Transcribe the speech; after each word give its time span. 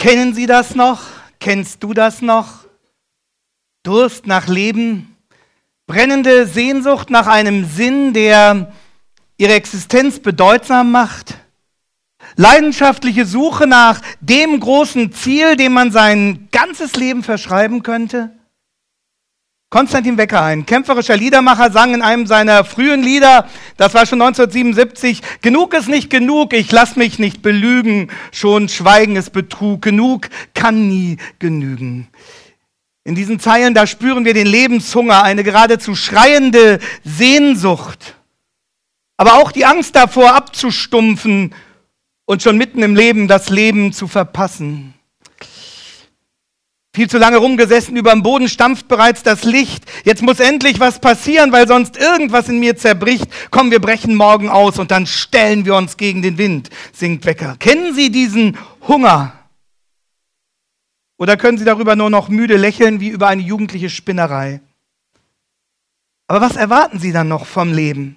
Kennen 0.00 0.32
Sie 0.32 0.46
das 0.46 0.74
noch? 0.74 1.02
Kennst 1.40 1.82
du 1.82 1.92
das 1.92 2.22
noch? 2.22 2.64
Durst 3.82 4.26
nach 4.26 4.48
Leben, 4.48 5.14
brennende 5.86 6.46
Sehnsucht 6.46 7.10
nach 7.10 7.26
einem 7.26 7.66
Sinn, 7.66 8.14
der 8.14 8.72
ihre 9.36 9.52
Existenz 9.52 10.18
bedeutsam 10.18 10.90
macht, 10.90 11.36
leidenschaftliche 12.36 13.26
Suche 13.26 13.66
nach 13.66 14.00
dem 14.20 14.58
großen 14.58 15.12
Ziel, 15.12 15.56
dem 15.56 15.74
man 15.74 15.92
sein 15.92 16.48
ganzes 16.50 16.96
Leben 16.96 17.22
verschreiben 17.22 17.82
könnte. 17.82 18.30
Konstantin 19.70 20.18
Wecker, 20.18 20.42
ein 20.42 20.66
kämpferischer 20.66 21.16
Liedermacher, 21.16 21.70
sang 21.70 21.94
in 21.94 22.02
einem 22.02 22.26
seiner 22.26 22.64
frühen 22.64 23.04
Lieder, 23.04 23.48
das 23.76 23.94
war 23.94 24.04
schon 24.04 24.20
1977, 24.20 25.22
genug 25.42 25.74
ist 25.74 25.88
nicht 25.88 26.10
genug, 26.10 26.52
ich 26.54 26.72
lass 26.72 26.96
mich 26.96 27.20
nicht 27.20 27.40
belügen, 27.40 28.10
schon 28.32 28.68
Schweigen 28.68 29.14
ist 29.14 29.30
Betrug, 29.30 29.80
genug 29.80 30.28
kann 30.54 30.88
nie 30.88 31.18
genügen. 31.38 32.08
In 33.04 33.14
diesen 33.14 33.38
Zeilen, 33.38 33.72
da 33.72 33.86
spüren 33.86 34.24
wir 34.24 34.34
den 34.34 34.48
Lebenshunger, 34.48 35.22
eine 35.22 35.44
geradezu 35.44 35.94
schreiende 35.94 36.80
Sehnsucht, 37.04 38.16
aber 39.16 39.34
auch 39.34 39.52
die 39.52 39.66
Angst 39.66 39.94
davor 39.94 40.34
abzustumpfen 40.34 41.54
und 42.24 42.42
schon 42.42 42.58
mitten 42.58 42.82
im 42.82 42.96
Leben 42.96 43.28
das 43.28 43.50
Leben 43.50 43.92
zu 43.92 44.08
verpassen. 44.08 44.94
Viel 46.92 47.08
zu 47.08 47.18
lange 47.18 47.36
rumgesessen, 47.36 47.96
über 47.96 48.10
dem 48.10 48.24
Boden 48.24 48.48
stampft 48.48 48.88
bereits 48.88 49.22
das 49.22 49.44
Licht. 49.44 49.84
Jetzt 50.04 50.22
muss 50.22 50.40
endlich 50.40 50.80
was 50.80 50.98
passieren, 50.98 51.52
weil 51.52 51.68
sonst 51.68 51.96
irgendwas 51.96 52.48
in 52.48 52.58
mir 52.58 52.76
zerbricht. 52.76 53.28
Komm, 53.52 53.70
wir 53.70 53.80
brechen 53.80 54.16
morgen 54.16 54.48
aus 54.48 54.76
und 54.78 54.90
dann 54.90 55.06
stellen 55.06 55.64
wir 55.64 55.76
uns 55.76 55.96
gegen 55.96 56.20
den 56.20 56.36
Wind, 56.36 56.68
singt 56.92 57.24
Wecker. 57.26 57.54
Kennen 57.60 57.94
Sie 57.94 58.10
diesen 58.10 58.58
Hunger? 58.88 59.34
Oder 61.16 61.36
können 61.36 61.58
Sie 61.58 61.64
darüber 61.64 61.94
nur 61.94 62.10
noch 62.10 62.28
müde 62.28 62.56
lächeln 62.56 62.98
wie 62.98 63.10
über 63.10 63.28
eine 63.28 63.42
jugendliche 63.42 63.90
Spinnerei? 63.90 64.60
Aber 66.26 66.40
was 66.40 66.56
erwarten 66.56 66.98
Sie 66.98 67.12
dann 67.12 67.28
noch 67.28 67.46
vom 67.46 67.72
Leben? 67.72 68.16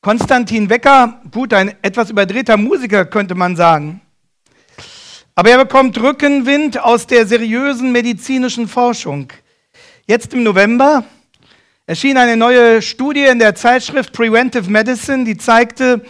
Konstantin 0.00 0.68
Wecker, 0.68 1.20
gut, 1.30 1.52
ein 1.52 1.74
etwas 1.82 2.10
überdrehter 2.10 2.56
Musiker 2.56 3.04
könnte 3.04 3.36
man 3.36 3.54
sagen. 3.54 4.00
Aber 5.38 5.50
er 5.50 5.58
bekommt 5.58 5.96
Rückenwind 6.02 6.82
aus 6.82 7.06
der 7.06 7.24
seriösen 7.24 7.92
medizinischen 7.92 8.66
Forschung. 8.66 9.32
Jetzt 10.04 10.34
im 10.34 10.42
November 10.42 11.04
erschien 11.86 12.16
eine 12.16 12.36
neue 12.36 12.82
Studie 12.82 13.22
in 13.22 13.38
der 13.38 13.54
Zeitschrift 13.54 14.12
Preventive 14.12 14.68
Medicine, 14.68 15.22
die 15.22 15.36
zeigte, 15.36 16.04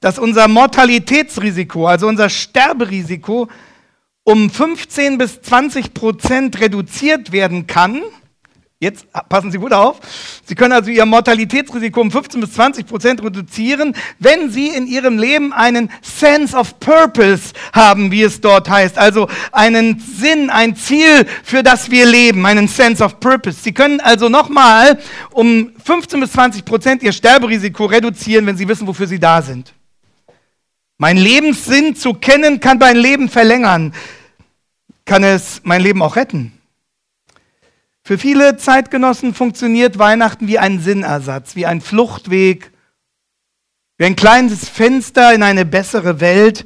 dass 0.00 0.18
unser 0.18 0.48
Mortalitätsrisiko, 0.48 1.86
also 1.86 2.08
unser 2.08 2.30
Sterberisiko, 2.30 3.48
um 4.24 4.48
15 4.48 5.18
bis 5.18 5.42
20 5.42 5.92
Prozent 5.92 6.58
reduziert 6.58 7.32
werden 7.32 7.66
kann, 7.66 8.00
Jetzt 8.78 9.06
passen 9.30 9.50
Sie 9.50 9.56
gut 9.56 9.72
auf. 9.72 10.00
Sie 10.44 10.54
können 10.54 10.72
also 10.72 10.90
Ihr 10.90 11.06
Mortalitätsrisiko 11.06 11.98
um 11.98 12.10
15 12.10 12.42
bis 12.42 12.52
20 12.52 12.86
Prozent 12.86 13.24
reduzieren, 13.24 13.96
wenn 14.18 14.50
Sie 14.50 14.68
in 14.68 14.86
Ihrem 14.86 15.18
Leben 15.18 15.54
einen 15.54 15.90
Sense 16.02 16.54
of 16.54 16.78
Purpose 16.78 17.54
haben, 17.72 18.10
wie 18.10 18.22
es 18.22 18.42
dort 18.42 18.68
heißt. 18.68 18.98
Also 18.98 19.28
einen 19.50 19.98
Sinn, 19.98 20.50
ein 20.50 20.76
Ziel, 20.76 21.26
für 21.42 21.62
das 21.62 21.90
wir 21.90 22.04
leben, 22.04 22.44
einen 22.44 22.68
Sense 22.68 23.02
of 23.02 23.18
Purpose. 23.18 23.62
Sie 23.62 23.72
können 23.72 23.98
also 24.00 24.28
nochmal 24.28 24.98
um 25.32 25.72
15 25.82 26.20
bis 26.20 26.32
20 26.32 26.66
Prozent 26.66 27.02
Ihr 27.02 27.12
Sterberisiko 27.12 27.86
reduzieren, 27.86 28.44
wenn 28.44 28.58
Sie 28.58 28.68
wissen, 28.68 28.86
wofür 28.86 29.06
Sie 29.06 29.18
da 29.18 29.40
sind. 29.40 29.72
Mein 30.98 31.16
Lebenssinn 31.16 31.96
zu 31.96 32.12
kennen 32.12 32.60
kann 32.60 32.76
mein 32.76 32.98
Leben 32.98 33.30
verlängern. 33.30 33.94
Kann 35.06 35.24
es 35.24 35.62
mein 35.64 35.80
Leben 35.80 36.02
auch 36.02 36.16
retten? 36.16 36.55
Für 38.06 38.18
viele 38.18 38.56
Zeitgenossen 38.56 39.34
funktioniert 39.34 39.98
Weihnachten 39.98 40.46
wie 40.46 40.60
ein 40.60 40.78
Sinnersatz, 40.78 41.56
wie 41.56 41.66
ein 41.66 41.80
Fluchtweg, 41.80 42.70
wie 43.98 44.04
ein 44.04 44.14
kleines 44.14 44.68
Fenster 44.68 45.34
in 45.34 45.42
eine 45.42 45.64
bessere 45.64 46.20
Welt, 46.20 46.64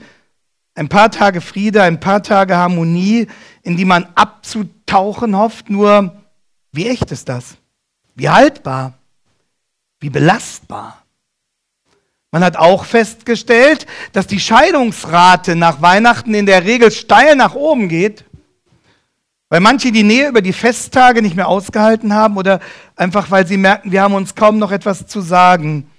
ein 0.75 0.91
paar 0.91 1.11
Tage 1.11 1.41
Friede, 1.41 1.83
ein 1.83 1.99
paar 1.99 2.23
Tage 2.23 2.59
Harmonie, 2.59 3.27
in 3.63 3.79
die 3.79 3.87
man 3.87 4.07
abzutauchen 4.17 5.35
hofft. 5.35 5.71
Nur, 5.71 6.15
wie 6.73 6.89
echt 6.89 7.11
ist 7.11 7.31
das? 7.31 7.57
Wie 8.15 8.29
haltbar? 8.29 8.99
Wie 9.99 10.11
belastbar? 10.11 11.03
Man 12.33 12.45
hat 12.45 12.59
auch 12.59 12.85
festgestellt, 12.85 13.87
dass 14.13 14.27
die 14.27 14.41
Scheidungsrate 14.41 15.57
nach 15.57 15.81
Weihnachten 15.81 16.35
in 16.35 16.45
der 16.45 16.67
Regel 16.67 16.91
steil 16.91 17.35
nach 17.35 17.55
oben 17.55 17.89
geht. 17.89 18.27
Weil 19.51 19.61
manche 19.61 19.91
die 19.91 20.05
Nähe 20.05 20.29
über 20.29 20.43
die 20.43 20.53
Festtage 20.53 21.23
nicht 21.23 21.35
mehr 21.35 21.49
ausgehalten 21.49 22.15
haben 22.15 22.37
oder 22.37 22.61
einfach 22.95 23.33
weil 23.33 23.49
sie 23.49 23.57
merken, 23.57 23.91
wir 23.91 24.01
haben 24.01 24.15
uns 24.15 24.37
kaum 24.37 24.59
noch 24.59 24.71
etwas 24.71 25.09
zu 25.09 25.21
sagen. 25.21 25.91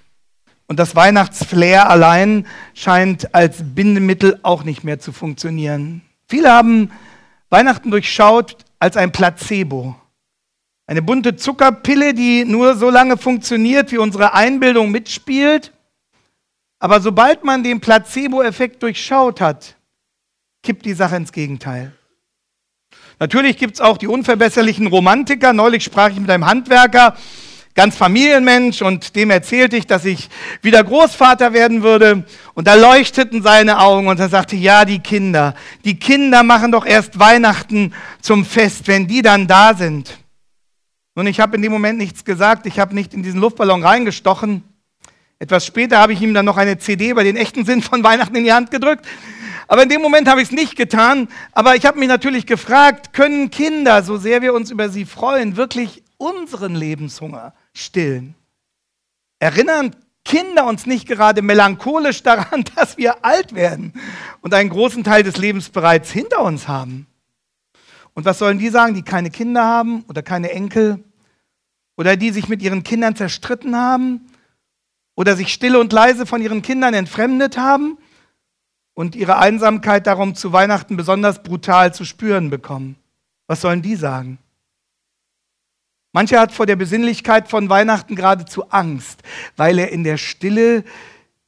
Und 0.66 0.78
das 0.78 0.96
Weihnachtsflair 0.96 1.90
allein 1.90 2.46
scheint 2.72 3.34
als 3.34 3.58
Bindemittel 3.62 4.40
auch 4.42 4.64
nicht 4.64 4.84
mehr 4.84 4.98
zu 4.98 5.12
funktionieren. 5.12 6.00
Viele 6.26 6.50
haben 6.50 6.90
Weihnachten 7.50 7.90
durchschaut 7.90 8.56
als 8.78 8.96
ein 8.96 9.12
Placebo. 9.12 9.96
Eine 10.86 11.02
bunte 11.02 11.36
Zuckerpille, 11.36 12.14
die 12.14 12.46
nur 12.46 12.74
so 12.74 12.88
lange 12.88 13.18
funktioniert, 13.18 13.92
wie 13.92 13.98
unsere 13.98 14.32
Einbildung 14.32 14.90
mitspielt. 14.90 15.72
Aber 16.78 17.02
sobald 17.02 17.44
man 17.44 17.62
den 17.62 17.80
Placebo-Effekt 17.80 18.82
durchschaut 18.82 19.42
hat, 19.42 19.76
kippt 20.62 20.86
die 20.86 20.94
Sache 20.94 21.16
ins 21.16 21.32
Gegenteil. 21.32 21.92
Natürlich 23.22 23.56
gibt 23.56 23.74
es 23.74 23.80
auch 23.80 23.98
die 23.98 24.08
unverbesserlichen 24.08 24.88
Romantiker. 24.88 25.52
Neulich 25.52 25.84
sprach 25.84 26.10
ich 26.10 26.18
mit 26.18 26.28
einem 26.28 26.44
Handwerker, 26.44 27.16
ganz 27.76 27.94
Familienmensch, 27.94 28.82
und 28.82 29.14
dem 29.14 29.30
erzählte 29.30 29.76
ich, 29.76 29.86
dass 29.86 30.04
ich 30.04 30.28
wieder 30.60 30.82
Großvater 30.82 31.52
werden 31.52 31.84
würde. 31.84 32.24
Und 32.54 32.66
da 32.66 32.74
leuchteten 32.74 33.40
seine 33.40 33.78
Augen 33.78 34.08
und 34.08 34.18
er 34.18 34.28
sagte, 34.28 34.56
ja, 34.56 34.84
die 34.84 34.98
Kinder, 34.98 35.54
die 35.84 36.00
Kinder 36.00 36.42
machen 36.42 36.72
doch 36.72 36.84
erst 36.84 37.20
Weihnachten 37.20 37.94
zum 38.20 38.44
Fest, 38.44 38.88
wenn 38.88 39.06
die 39.06 39.22
dann 39.22 39.46
da 39.46 39.74
sind. 39.74 40.18
Nun, 41.14 41.28
ich 41.28 41.38
habe 41.38 41.54
in 41.54 41.62
dem 41.62 41.70
Moment 41.70 41.98
nichts 41.98 42.24
gesagt, 42.24 42.66
ich 42.66 42.80
habe 42.80 42.92
nicht 42.92 43.14
in 43.14 43.22
diesen 43.22 43.38
Luftballon 43.38 43.84
reingestochen. 43.84 44.64
Etwas 45.38 45.64
später 45.64 45.98
habe 45.98 46.12
ich 46.12 46.20
ihm 46.20 46.34
dann 46.34 46.44
noch 46.44 46.56
eine 46.56 46.76
CD 46.76 47.10
über 47.10 47.22
den 47.22 47.36
echten 47.36 47.64
Sinn 47.64 47.82
von 47.82 48.02
Weihnachten 48.02 48.34
in 48.34 48.42
die 48.42 48.52
Hand 48.52 48.72
gedrückt. 48.72 49.06
Aber 49.72 49.84
in 49.84 49.88
dem 49.88 50.02
Moment 50.02 50.28
habe 50.28 50.42
ich 50.42 50.48
es 50.48 50.54
nicht 50.54 50.76
getan. 50.76 51.28
Aber 51.52 51.76
ich 51.76 51.86
habe 51.86 51.98
mich 51.98 52.06
natürlich 52.06 52.44
gefragt, 52.44 53.14
können 53.14 53.50
Kinder, 53.50 54.02
so 54.02 54.18
sehr 54.18 54.42
wir 54.42 54.52
uns 54.52 54.70
über 54.70 54.90
sie 54.90 55.06
freuen, 55.06 55.56
wirklich 55.56 56.02
unseren 56.18 56.74
Lebenshunger 56.74 57.54
stillen? 57.72 58.34
Erinnern 59.38 59.96
Kinder 60.26 60.66
uns 60.66 60.84
nicht 60.84 61.08
gerade 61.08 61.40
melancholisch 61.40 62.22
daran, 62.22 62.64
dass 62.76 62.98
wir 62.98 63.24
alt 63.24 63.54
werden 63.54 63.94
und 64.42 64.52
einen 64.52 64.68
großen 64.68 65.04
Teil 65.04 65.22
des 65.22 65.38
Lebens 65.38 65.70
bereits 65.70 66.10
hinter 66.10 66.42
uns 66.42 66.68
haben? 66.68 67.06
Und 68.12 68.26
was 68.26 68.38
sollen 68.38 68.58
die 68.58 68.68
sagen, 68.68 68.92
die 68.92 69.02
keine 69.02 69.30
Kinder 69.30 69.64
haben 69.64 70.04
oder 70.06 70.20
keine 70.20 70.50
Enkel 70.50 71.02
oder 71.96 72.18
die 72.18 72.30
sich 72.30 72.46
mit 72.46 72.60
ihren 72.60 72.82
Kindern 72.82 73.16
zerstritten 73.16 73.74
haben 73.74 74.26
oder 75.14 75.34
sich 75.34 75.50
stille 75.50 75.80
und 75.80 75.94
leise 75.94 76.26
von 76.26 76.42
ihren 76.42 76.60
Kindern 76.60 76.92
entfremdet 76.92 77.56
haben 77.56 77.96
und 78.94 79.16
ihre 79.16 79.38
Einsamkeit 79.38 80.06
darum 80.06 80.34
zu 80.34 80.52
Weihnachten 80.52 80.96
besonders 80.96 81.42
brutal 81.42 81.94
zu 81.94 82.04
spüren 82.04 82.50
bekommen. 82.50 82.96
Was 83.46 83.60
sollen 83.60 83.82
die 83.82 83.96
sagen? 83.96 84.38
Mancher 86.12 86.40
hat 86.40 86.52
vor 86.52 86.66
der 86.66 86.76
Besinnlichkeit 86.76 87.48
von 87.48 87.70
Weihnachten 87.70 88.16
geradezu 88.16 88.70
Angst, 88.70 89.22
weil 89.56 89.78
er 89.78 89.90
in 89.90 90.04
der 90.04 90.18
Stille 90.18 90.84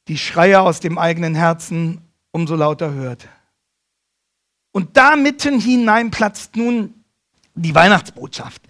die 0.07 0.17
Schreie 0.17 0.59
aus 0.59 0.79
dem 0.79 0.97
eigenen 0.97 1.35
Herzen 1.35 2.01
umso 2.31 2.55
lauter 2.55 2.93
hört. 2.93 3.27
Und 4.71 4.97
da 4.97 5.15
mitten 5.15 5.59
hinein 5.59 6.11
platzt 6.11 6.55
nun 6.55 6.93
die 7.53 7.73
Weihnachtsbotschaft, 7.73 8.61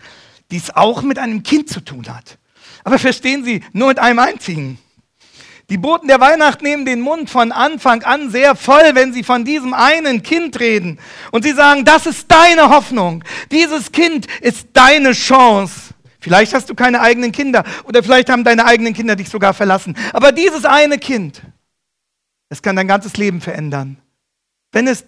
die 0.51 0.57
es 0.57 0.75
auch 0.75 1.01
mit 1.01 1.17
einem 1.17 1.43
Kind 1.43 1.69
zu 1.69 1.79
tun 1.79 2.07
hat. 2.07 2.37
Aber 2.83 2.99
verstehen 2.99 3.43
Sie, 3.43 3.63
nur 3.73 3.87
mit 3.87 3.99
einem 3.99 4.19
einzigen. 4.19 4.77
Die 5.69 5.77
Boten 5.79 6.07
der 6.07 6.19
Weihnacht 6.19 6.61
nehmen 6.61 6.85
den 6.85 7.01
Mund 7.01 7.29
von 7.29 7.51
Anfang 7.51 8.03
an 8.03 8.29
sehr 8.29 8.55
voll, 8.55 8.93
wenn 8.93 9.13
sie 9.13 9.23
von 9.23 9.45
diesem 9.45 9.73
einen 9.73 10.21
Kind 10.21 10.59
reden. 10.59 10.99
Und 11.31 11.43
sie 11.43 11.53
sagen, 11.53 11.85
das 11.85 12.05
ist 12.05 12.31
deine 12.31 12.69
Hoffnung. 12.69 13.23
Dieses 13.51 13.91
Kind 13.91 14.27
ist 14.41 14.67
deine 14.73 15.13
Chance. 15.13 15.95
Vielleicht 16.19 16.53
hast 16.53 16.69
du 16.69 16.75
keine 16.75 17.01
eigenen 17.01 17.31
Kinder 17.31 17.63
oder 17.83 18.03
vielleicht 18.03 18.29
haben 18.29 18.43
deine 18.43 18.65
eigenen 18.65 18.93
Kinder 18.93 19.15
dich 19.15 19.29
sogar 19.29 19.53
verlassen. 19.53 19.95
Aber 20.13 20.31
dieses 20.31 20.65
eine 20.65 20.97
Kind, 20.99 21.41
es 22.49 22.61
kann 22.61 22.75
dein 22.75 22.87
ganzes 22.87 23.17
Leben 23.17 23.41
verändern. 23.41 23.97
Wenn 24.71 24.87
es, 24.87 25.05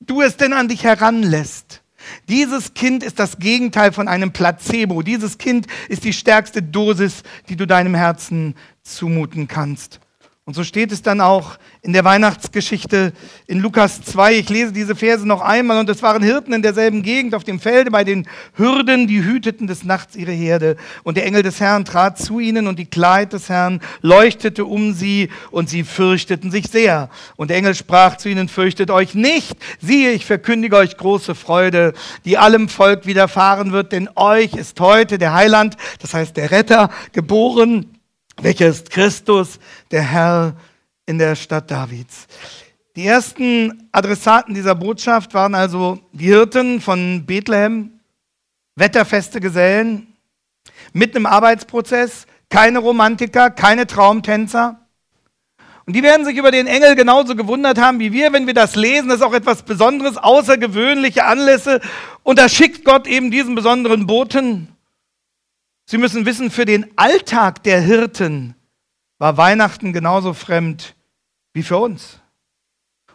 du 0.00 0.20
es 0.20 0.36
denn 0.36 0.52
an 0.52 0.68
dich 0.68 0.84
heranlässt. 0.84 1.82
Dieses 2.28 2.74
Kind 2.74 3.02
ist 3.02 3.18
das 3.18 3.38
Gegenteil 3.38 3.92
von 3.92 4.08
einem 4.08 4.32
Placebo. 4.32 5.02
Dieses 5.02 5.38
Kind 5.38 5.66
ist 5.88 6.04
die 6.04 6.12
stärkste 6.12 6.62
Dosis, 6.62 7.22
die 7.48 7.56
du 7.56 7.66
deinem 7.66 7.94
Herzen 7.94 8.54
zumuten 8.94 9.48
kannst. 9.48 10.00
Und 10.48 10.54
so 10.54 10.62
steht 10.62 10.92
es 10.92 11.02
dann 11.02 11.20
auch 11.20 11.58
in 11.82 11.92
der 11.92 12.04
Weihnachtsgeschichte 12.04 13.12
in 13.48 13.58
Lukas 13.58 14.00
2. 14.02 14.34
Ich 14.34 14.48
lese 14.48 14.70
diese 14.70 14.94
Verse 14.94 15.26
noch 15.26 15.40
einmal. 15.40 15.80
Und 15.80 15.90
es 15.90 16.04
waren 16.04 16.22
Hirten 16.22 16.52
in 16.52 16.62
derselben 16.62 17.02
Gegend 17.02 17.34
auf 17.34 17.42
dem 17.42 17.58
Felde 17.58 17.90
bei 17.90 18.04
den 18.04 18.28
Hürden, 18.54 19.08
die 19.08 19.24
hüteten 19.24 19.66
des 19.66 19.82
Nachts 19.82 20.14
ihre 20.14 20.30
Herde. 20.30 20.76
Und 21.02 21.16
der 21.16 21.26
Engel 21.26 21.42
des 21.42 21.58
Herrn 21.58 21.84
trat 21.84 22.16
zu 22.16 22.38
ihnen 22.38 22.68
und 22.68 22.78
die 22.78 22.86
Kleid 22.86 23.32
des 23.32 23.48
Herrn 23.48 23.80
leuchtete 24.02 24.64
um 24.64 24.92
sie 24.92 25.30
und 25.50 25.68
sie 25.68 25.82
fürchteten 25.82 26.52
sich 26.52 26.68
sehr. 26.68 27.10
Und 27.34 27.50
der 27.50 27.56
Engel 27.56 27.74
sprach 27.74 28.16
zu 28.16 28.28
ihnen, 28.28 28.48
fürchtet 28.48 28.92
euch 28.92 29.16
nicht. 29.16 29.56
Siehe, 29.80 30.12
ich 30.12 30.26
verkündige 30.26 30.76
euch 30.76 30.96
große 30.96 31.34
Freude, 31.34 31.92
die 32.24 32.38
allem 32.38 32.68
Volk 32.68 33.04
widerfahren 33.04 33.72
wird, 33.72 33.90
denn 33.90 34.08
euch 34.14 34.54
ist 34.54 34.78
heute 34.78 35.18
der 35.18 35.34
Heiland, 35.34 35.76
das 35.98 36.14
heißt 36.14 36.36
der 36.36 36.52
Retter, 36.52 36.90
geboren 37.10 37.95
welcher 38.40 38.68
ist 38.68 38.90
Christus, 38.90 39.58
der 39.90 40.02
Herr 40.02 40.56
in 41.06 41.18
der 41.18 41.36
Stadt 41.36 41.70
Davids. 41.70 42.26
Die 42.96 43.06
ersten 43.06 43.88
Adressaten 43.92 44.54
dieser 44.54 44.74
Botschaft 44.74 45.34
waren 45.34 45.54
also 45.54 46.00
die 46.12 46.26
Hirten 46.26 46.80
von 46.80 47.24
Bethlehem, 47.26 48.00
wetterfeste 48.74 49.40
Gesellen, 49.40 50.14
mitten 50.92 51.18
im 51.18 51.26
Arbeitsprozess, 51.26 52.26
keine 52.48 52.78
Romantiker, 52.78 53.50
keine 53.50 53.86
Traumtänzer. 53.86 54.80
Und 55.86 55.94
die 55.94 56.02
werden 56.02 56.24
sich 56.24 56.36
über 56.36 56.50
den 56.50 56.66
Engel 56.66 56.96
genauso 56.96 57.36
gewundert 57.36 57.78
haben 57.78 58.00
wie 58.00 58.12
wir, 58.12 58.32
wenn 58.32 58.46
wir 58.46 58.54
das 58.54 58.74
lesen. 58.74 59.08
Das 59.08 59.18
ist 59.18 59.22
auch 59.22 59.34
etwas 59.34 59.62
Besonderes, 59.62 60.16
außergewöhnliche 60.16 61.24
Anlässe. 61.24 61.80
Und 62.24 62.38
da 62.40 62.48
schickt 62.48 62.84
Gott 62.84 63.06
eben 63.06 63.30
diesen 63.30 63.54
besonderen 63.54 64.06
Boten. 64.06 64.75
Sie 65.86 65.98
müssen 65.98 66.26
wissen, 66.26 66.50
für 66.50 66.64
den 66.64 66.86
Alltag 66.96 67.62
der 67.62 67.80
Hirten 67.80 68.56
war 69.18 69.36
Weihnachten 69.36 69.92
genauso 69.92 70.34
fremd 70.34 70.96
wie 71.52 71.62
für 71.62 71.78
uns. 71.78 72.18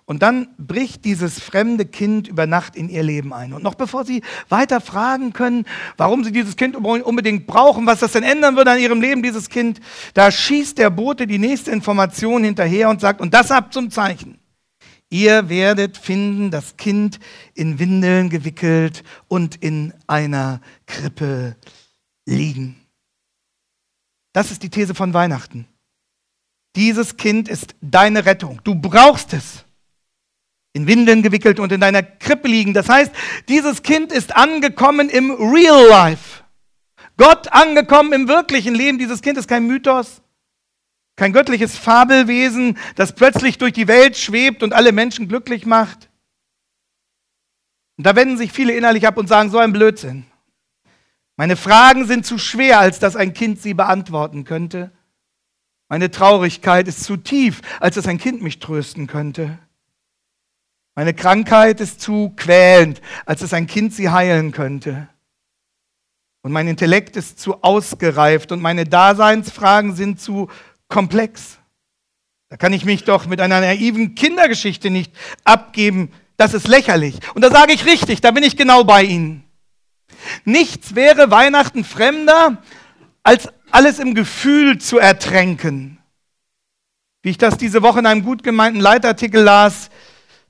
Und 0.06 0.24
dann 0.24 0.48
bricht 0.58 1.06
dieses 1.06 1.40
fremde 1.40 1.86
Kind 1.86 2.28
über 2.28 2.48
Nacht 2.48 2.76
in 2.76 2.90
ihr 2.90 3.04
Leben 3.04 3.34
ein. 3.34 3.54
Und 3.54 3.64
noch 3.64 3.76
bevor 3.76 4.04
Sie 4.04 4.24
weiter 4.50 4.82
fragen 4.82 5.32
können, 5.32 5.66
warum 5.96 6.24
Sie 6.24 6.32
dieses 6.32 6.56
Kind 6.56 6.76
unbedingt 6.76 7.46
brauchen, 7.46 7.86
was 7.86 8.00
das 8.00 8.14
denn 8.14 8.24
ändern 8.24 8.56
würde 8.56 8.72
an 8.72 8.80
Ihrem 8.80 9.02
Leben, 9.02 9.22
dieses 9.22 9.50
Kind, 9.50 9.80
da 10.14 10.32
schießt 10.32 10.78
der 10.78 10.90
Bote 10.90 11.28
die 11.28 11.38
nächste 11.40 11.72
Information 11.72 12.44
hinterher 12.44 12.90
und 12.90 13.00
sagt, 13.00 13.22
und 13.22 13.34
das 13.34 13.52
habt 13.52 13.74
zum 13.74 13.90
Zeichen. 13.90 14.40
Ihr 15.10 15.50
werdet 15.50 15.98
finden, 15.98 16.52
das 16.52 16.78
Kind 16.78 17.20
in 17.54 17.80
Windeln 17.80 18.30
gewickelt 18.30 19.04
und 19.28 19.58
in 19.58 19.94
einer 20.08 20.62
Krippe 20.88 21.58
liegen. 22.32 22.76
Das 24.34 24.52
ist 24.52 24.64
die 24.64 24.70
These 24.70 24.96
von 24.96 25.14
Weihnachten. 25.14 25.68
Dieses 26.76 27.18
Kind 27.18 27.50
ist 27.50 27.76
deine 27.82 28.26
Rettung. 28.26 28.62
Du 28.64 28.76
brauchst 28.76 29.34
es. 29.34 29.66
In 30.74 30.88
Windeln 30.88 31.22
gewickelt 31.22 31.60
und 31.60 31.72
in 31.74 31.82
deiner 31.82 32.02
Krippe 32.02 32.48
liegen. 32.48 32.74
Das 32.74 32.88
heißt, 32.88 33.12
dieses 33.50 33.84
Kind 33.84 34.14
ist 34.14 34.34
angekommen 34.36 35.10
im 35.10 35.32
Real 35.32 35.86
Life. 35.86 36.44
Gott 37.18 37.52
angekommen 37.52 38.14
im 38.14 38.28
wirklichen 38.30 38.74
Leben. 38.74 38.98
Dieses 38.98 39.22
Kind 39.22 39.38
ist 39.38 39.50
kein 39.50 39.68
Mythos, 39.68 40.22
kein 41.18 41.34
göttliches 41.34 41.78
Fabelwesen, 41.78 42.78
das 42.96 43.14
plötzlich 43.14 43.58
durch 43.58 43.74
die 43.74 43.90
Welt 43.90 44.16
schwebt 44.16 44.64
und 44.64 44.74
alle 44.74 44.94
Menschen 44.94 45.28
glücklich 45.28 45.66
macht. 45.66 46.10
Und 47.98 48.06
da 48.06 48.16
wenden 48.16 48.38
sich 48.38 48.54
viele 48.54 48.74
innerlich 48.74 49.06
ab 49.06 49.18
und 49.18 49.28
sagen, 49.28 49.52
so 49.52 49.58
ein 49.58 49.74
Blödsinn. 49.74 50.26
Meine 51.38 51.56
Fragen 51.56 52.06
sind 52.06 52.26
zu 52.26 52.38
schwer, 52.38 52.80
als 52.80 53.00
dass 53.00 53.16
ein 53.16 53.34
Kind 53.34 53.62
sie 53.62 53.74
beantworten 53.74 54.44
könnte. 54.44 54.92
Meine 55.90 56.12
Traurigkeit 56.12 56.88
ist 56.88 57.04
zu 57.04 57.18
tief, 57.18 57.62
als 57.80 57.96
dass 57.96 58.08
ein 58.08 58.18
Kind 58.18 58.42
mich 58.42 58.60
trösten 58.60 59.08
könnte. 59.08 59.60
Meine 60.96 61.14
Krankheit 61.14 61.80
ist 61.82 62.02
zu 62.02 62.34
quälend, 62.36 63.02
als 63.26 63.42
dass 63.42 63.54
ein 63.54 63.68
Kind 63.68 63.94
sie 63.94 64.10
heilen 64.10 64.52
könnte. 64.52 65.08
Und 66.44 66.52
mein 66.52 66.68
Intellekt 66.68 67.16
ist 67.16 67.40
zu 67.40 67.62
ausgereift 67.64 68.52
und 68.52 68.62
meine 68.62 68.86
Daseinsfragen 68.86 69.96
sind 69.96 70.20
zu 70.20 70.50
komplex. 70.88 71.60
Da 72.50 72.58
kann 72.58 72.74
ich 72.74 72.84
mich 72.84 73.04
doch 73.04 73.28
mit 73.28 73.40
einer 73.40 73.62
naiven 73.62 74.16
Kindergeschichte 74.16 74.90
nicht 74.90 75.14
abgeben. 75.44 76.12
Das 76.36 76.54
ist 76.54 76.68
lächerlich. 76.68 77.20
Und 77.34 77.44
da 77.44 77.52
sage 77.52 77.74
ich 77.74 77.86
richtig, 77.86 78.20
da 78.20 78.32
bin 78.32 78.44
ich 78.44 78.58
genau 78.58 78.84
bei 78.84 79.04
Ihnen. 79.04 79.44
Nichts 80.46 80.96
wäre 80.96 81.32
Weihnachten 81.32 81.84
fremder, 81.84 82.62
als 83.24 83.50
alles 83.72 84.00
im 84.00 84.16
Gefühl 84.16 84.78
zu 84.78 84.98
ertränken. 84.98 86.00
Wie 87.22 87.30
ich 87.30 87.38
das 87.38 87.58
diese 87.58 87.84
Woche 87.84 88.00
in 88.00 88.06
einem 88.06 88.24
gut 88.24 88.44
gemeinten 88.44 88.80
Leitartikel 88.80 89.42
las, 89.42 89.90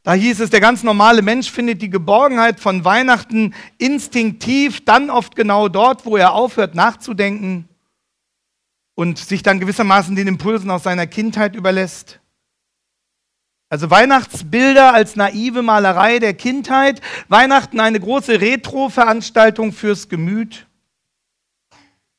da 0.03 0.13
hieß 0.13 0.39
es, 0.39 0.49
der 0.49 0.61
ganz 0.61 0.83
normale 0.83 1.21
Mensch 1.21 1.51
findet 1.51 1.81
die 1.81 1.89
Geborgenheit 1.89 2.59
von 2.59 2.85
Weihnachten 2.85 3.53
instinktiv, 3.77 4.83
dann 4.85 5.09
oft 5.09 5.35
genau 5.35 5.67
dort, 5.67 6.05
wo 6.05 6.17
er 6.17 6.33
aufhört 6.33 6.73
nachzudenken 6.73 7.67
und 8.95 9.19
sich 9.19 9.43
dann 9.43 9.59
gewissermaßen 9.59 10.15
den 10.15 10.27
Impulsen 10.27 10.71
aus 10.71 10.83
seiner 10.83 11.07
Kindheit 11.07 11.55
überlässt. 11.55 12.20
Also 13.71 13.89
Weihnachtsbilder 13.89 14.93
als 14.93 15.15
naive 15.15 15.61
Malerei 15.61 16.19
der 16.19 16.33
Kindheit, 16.33 16.99
Weihnachten 17.29 17.79
eine 17.79 18.01
große 18.01 18.41
Retro-Veranstaltung 18.41 19.71
fürs 19.71 20.09
Gemüt. 20.09 20.67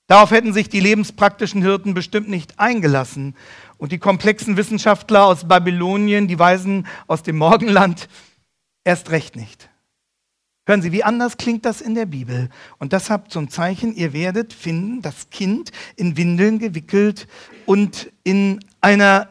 Darauf 0.07 0.31
hätten 0.31 0.55
sich 0.55 0.71
die 0.71 0.81
lebenspraktischen 0.81 1.61
Hirten 1.61 1.93
bestimmt 1.93 2.31
nicht 2.31 2.59
eingelassen. 2.59 3.37
Und 3.77 3.93
die 3.93 3.99
komplexen 3.99 4.57
Wissenschaftler 4.57 5.27
aus 5.27 5.47
Babylonien, 5.47 6.27
die 6.27 6.39
Weisen 6.39 6.87
aus 7.07 7.23
dem 7.23 7.37
Morgenland, 7.37 8.09
erst 8.83 9.11
recht 9.11 9.37
nicht. 9.37 9.69
Hören 10.67 10.81
Sie, 10.81 10.93
wie 10.93 11.05
anders 11.05 11.37
klingt 11.37 11.67
das 11.67 11.83
in 11.83 11.95
der 11.95 12.07
Bibel? 12.07 12.49
Und 12.79 12.95
das 12.95 13.11
habt 13.11 13.31
zum 13.31 13.51
Zeichen, 13.51 13.95
ihr 13.95 14.15
werdet 14.15 14.55
finden, 14.55 15.03
das 15.03 15.29
Kind 15.29 15.71
in 15.97 16.17
Windeln 16.17 16.59
gewickelt 16.59 17.29
und 17.67 18.11
in 18.25 18.65
einer 18.81 19.29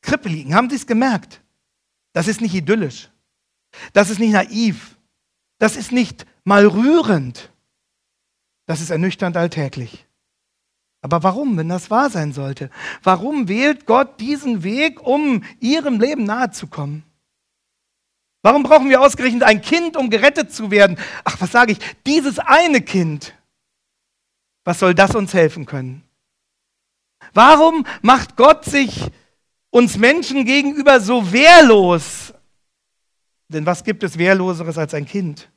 Krippe 0.00 0.30
liegen. 0.30 0.54
Haben 0.54 0.70
Sie 0.70 0.76
es 0.76 0.86
gemerkt? 0.86 1.41
Das 2.12 2.28
ist 2.28 2.40
nicht 2.40 2.54
idyllisch. 2.54 3.10
Das 3.92 4.10
ist 4.10 4.18
nicht 4.18 4.32
naiv. 4.32 4.96
Das 5.58 5.76
ist 5.76 5.92
nicht 5.92 6.26
mal 6.44 6.66
rührend. 6.66 7.50
Das 8.66 8.80
ist 8.80 8.90
ernüchternd 8.90 9.36
alltäglich. 9.36 10.06
Aber 11.00 11.22
warum, 11.24 11.56
wenn 11.56 11.68
das 11.68 11.90
wahr 11.90 12.10
sein 12.10 12.32
sollte? 12.32 12.70
Warum 13.02 13.48
wählt 13.48 13.86
Gott 13.86 14.20
diesen 14.20 14.62
Weg, 14.62 15.02
um 15.02 15.42
ihrem 15.58 16.00
Leben 16.00 16.24
nahezukommen? 16.24 17.02
Warum 18.42 18.62
brauchen 18.62 18.88
wir 18.88 19.00
ausgerechnet 19.00 19.42
ein 19.42 19.62
Kind, 19.62 19.96
um 19.96 20.10
gerettet 20.10 20.52
zu 20.52 20.70
werden? 20.70 20.98
Ach, 21.24 21.40
was 21.40 21.52
sage 21.52 21.72
ich? 21.72 21.78
Dieses 22.06 22.38
eine 22.38 22.80
Kind. 22.80 23.34
Was 24.64 24.78
soll 24.78 24.94
das 24.94 25.14
uns 25.14 25.34
helfen 25.34 25.66
können? 25.66 26.04
Warum 27.34 27.86
macht 28.00 28.36
Gott 28.36 28.64
sich 28.64 29.10
uns 29.72 29.96
Menschen 29.96 30.44
gegenüber 30.44 31.00
so 31.00 31.32
wehrlos. 31.32 32.32
Denn 33.48 33.66
was 33.66 33.82
gibt 33.82 34.04
es 34.04 34.16
Wehrloseres 34.16 34.78
als 34.78 34.94
ein 34.94 35.06
Kind? 35.06 35.50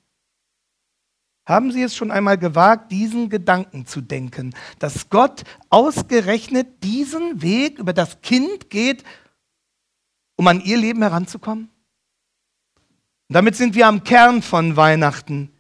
Haben 1.45 1.71
Sie 1.71 1.83
es 1.83 1.95
schon 1.95 2.09
einmal 2.09 2.39
gewagt, 2.39 2.91
diesen 2.91 3.29
Gedanken 3.29 3.85
zu 3.85 4.01
denken, 4.01 4.55
dass 4.79 5.09
Gott 5.09 5.43
ausgerechnet 5.69 6.83
diesen 6.83 7.43
Weg 7.43 7.77
über 7.77 7.93
das 7.93 8.21
Kind 8.21 8.71
geht, 8.71 9.03
um 10.37 10.47
an 10.47 10.61
Ihr 10.61 10.77
Leben 10.77 11.03
heranzukommen? 11.03 11.69
Und 13.27 13.33
damit 13.33 13.55
sind 13.55 13.75
wir 13.75 13.85
am 13.87 14.03
Kern 14.03 14.41
von 14.41 14.75
Weihnachten, 14.75 15.51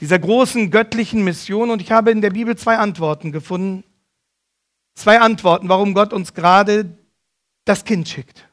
dieser 0.00 0.18
großen 0.18 0.70
göttlichen 0.70 1.24
Mission. 1.24 1.70
Und 1.70 1.80
ich 1.80 1.90
habe 1.90 2.10
in 2.10 2.20
der 2.20 2.30
Bibel 2.30 2.56
zwei 2.56 2.76
Antworten 2.76 3.32
gefunden. 3.32 3.82
Zwei 4.94 5.20
Antworten, 5.20 5.68
warum 5.68 5.94
Gott 5.94 6.12
uns 6.12 6.34
gerade 6.34 6.96
das 7.64 7.84
Kind 7.84 8.08
schickt. 8.08 8.48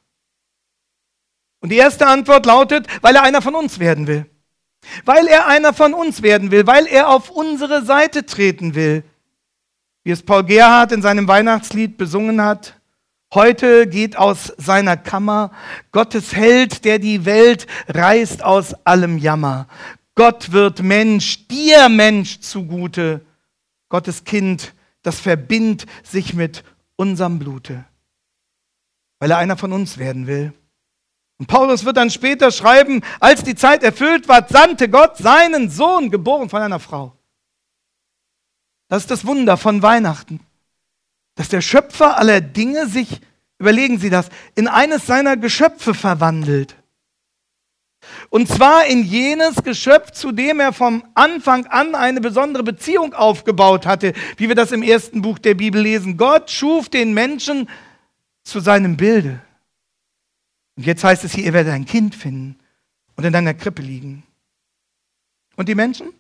Und 1.61 1.71
die 1.71 1.77
erste 1.77 2.07
Antwort 2.07 2.45
lautet, 2.45 2.87
weil 3.01 3.15
er 3.15 3.23
einer 3.23 3.41
von 3.41 3.55
uns 3.55 3.79
werden 3.79 4.07
will. 4.07 4.25
Weil 5.03 5.27
er 5.27 5.47
einer 5.47 5.73
von 5.73 5.93
uns 5.93 6.21
werden 6.21 6.51
will, 6.51 6.65
weil 6.65 6.87
er 6.87 7.09
auf 7.09 7.29
unsere 7.29 7.83
Seite 7.83 8.25
treten 8.25 8.75
will. 8.75 9.03
Wie 10.03 10.11
es 10.11 10.23
Paul 10.23 10.45
Gerhardt 10.45 10.93
in 10.93 11.01
seinem 11.01 11.27
Weihnachtslied 11.27 11.97
besungen 11.97 12.41
hat. 12.41 12.79
Heute 13.33 13.87
geht 13.87 14.17
aus 14.17 14.53
seiner 14.57 14.95
Kammer 14.97 15.51
Gottes 15.91 16.33
Held, 16.33 16.85
der 16.85 16.97
die 16.97 17.25
Welt 17.25 17.67
reißt 17.89 18.43
aus 18.43 18.73
allem 18.85 19.17
Jammer. 19.17 19.67
Gott 20.15 20.51
wird 20.51 20.81
Mensch, 20.81 21.47
dir 21.47 21.89
Mensch 21.89 22.39
zugute. 22.39 23.25
Gottes 23.89 24.23
Kind, 24.23 24.73
das 25.03 25.19
verbindet 25.19 25.85
sich 26.03 26.33
mit 26.33 26.63
unserem 26.95 27.37
Blute 27.37 27.85
weil 29.19 29.31
er 29.31 29.37
einer 29.37 29.57
von 29.57 29.71
uns 29.71 29.97
werden 29.97 30.27
will. 30.27 30.53
Und 31.37 31.47
Paulus 31.47 31.85
wird 31.85 31.97
dann 31.97 32.09
später 32.09 32.51
schreiben, 32.51 33.01
als 33.19 33.43
die 33.43 33.55
Zeit 33.55 33.83
erfüllt 33.83 34.27
war, 34.27 34.47
sandte 34.47 34.89
Gott 34.89 35.17
seinen 35.17 35.69
Sohn, 35.69 36.11
geboren 36.11 36.49
von 36.49 36.61
einer 36.61 36.79
Frau. 36.79 37.13
Das 38.89 39.03
ist 39.03 39.11
das 39.11 39.25
Wunder 39.25 39.55
von 39.55 39.81
Weihnachten, 39.81 40.39
dass 41.35 41.47
der 41.47 41.61
Schöpfer 41.61 42.17
aller 42.17 42.41
Dinge 42.41 42.87
sich 42.87 43.21
überlegen 43.59 43.99
Sie 43.99 44.09
das, 44.09 44.29
in 44.55 44.67
eines 44.67 45.05
seiner 45.05 45.37
Geschöpfe 45.37 45.93
verwandelt. 45.93 46.75
Und 48.29 48.47
zwar 48.47 48.85
in 48.85 49.03
jenes 49.03 49.61
Geschöpf, 49.63 50.11
zu 50.11 50.31
dem 50.31 50.59
er 50.59 50.71
vom 50.71 51.03
Anfang 51.13 51.65
an 51.67 51.95
eine 51.95 52.21
besondere 52.21 52.63
Beziehung 52.63 53.13
aufgebaut 53.13 53.85
hatte, 53.85 54.13
wie 54.37 54.47
wir 54.47 54.55
das 54.55 54.71
im 54.71 54.81
ersten 54.81 55.21
Buch 55.21 55.37
der 55.37 55.55
Bibel 55.55 55.81
lesen. 55.81 56.15
Gott 56.15 56.49
schuf 56.49 56.87
den 56.89 57.13
Menschen 57.13 57.69
zu 58.49 58.59
seinem 58.59 58.97
Bilde. 58.97 59.41
Und 60.75 60.85
jetzt 60.85 61.03
heißt 61.03 61.23
es 61.23 61.33
hier, 61.33 61.45
ihr 61.45 61.53
werdet 61.53 61.73
ein 61.73 61.85
Kind 61.85 62.15
finden 62.15 62.57
und 63.15 63.25
in 63.25 63.33
deiner 63.33 63.53
Krippe 63.53 63.81
liegen. 63.81 64.23
Und 65.55 65.67
die 65.67 65.75
Menschen? 65.75 66.13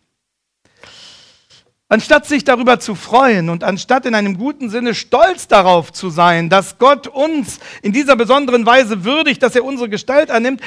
Anstatt 1.87 2.27
sich 2.27 2.43
darüber 2.43 2.79
zu 2.79 2.93
freuen 2.93 3.49
und 3.49 3.63
anstatt 3.63 4.05
in 4.05 4.13
einem 4.13 4.37
guten 4.37 4.69
Sinne 4.69 4.93
stolz 4.93 5.47
darauf 5.47 5.91
zu 5.91 6.09
sein, 6.09 6.49
dass 6.49 6.77
Gott 6.77 7.07
uns 7.07 7.59
in 7.81 7.93
dieser 7.93 8.15
besonderen 8.15 8.65
Weise 8.65 9.05
würdigt, 9.05 9.41
dass 9.41 9.55
er 9.55 9.63
unsere 9.63 9.89
Gestalt 9.89 10.29
annimmt, 10.29 10.61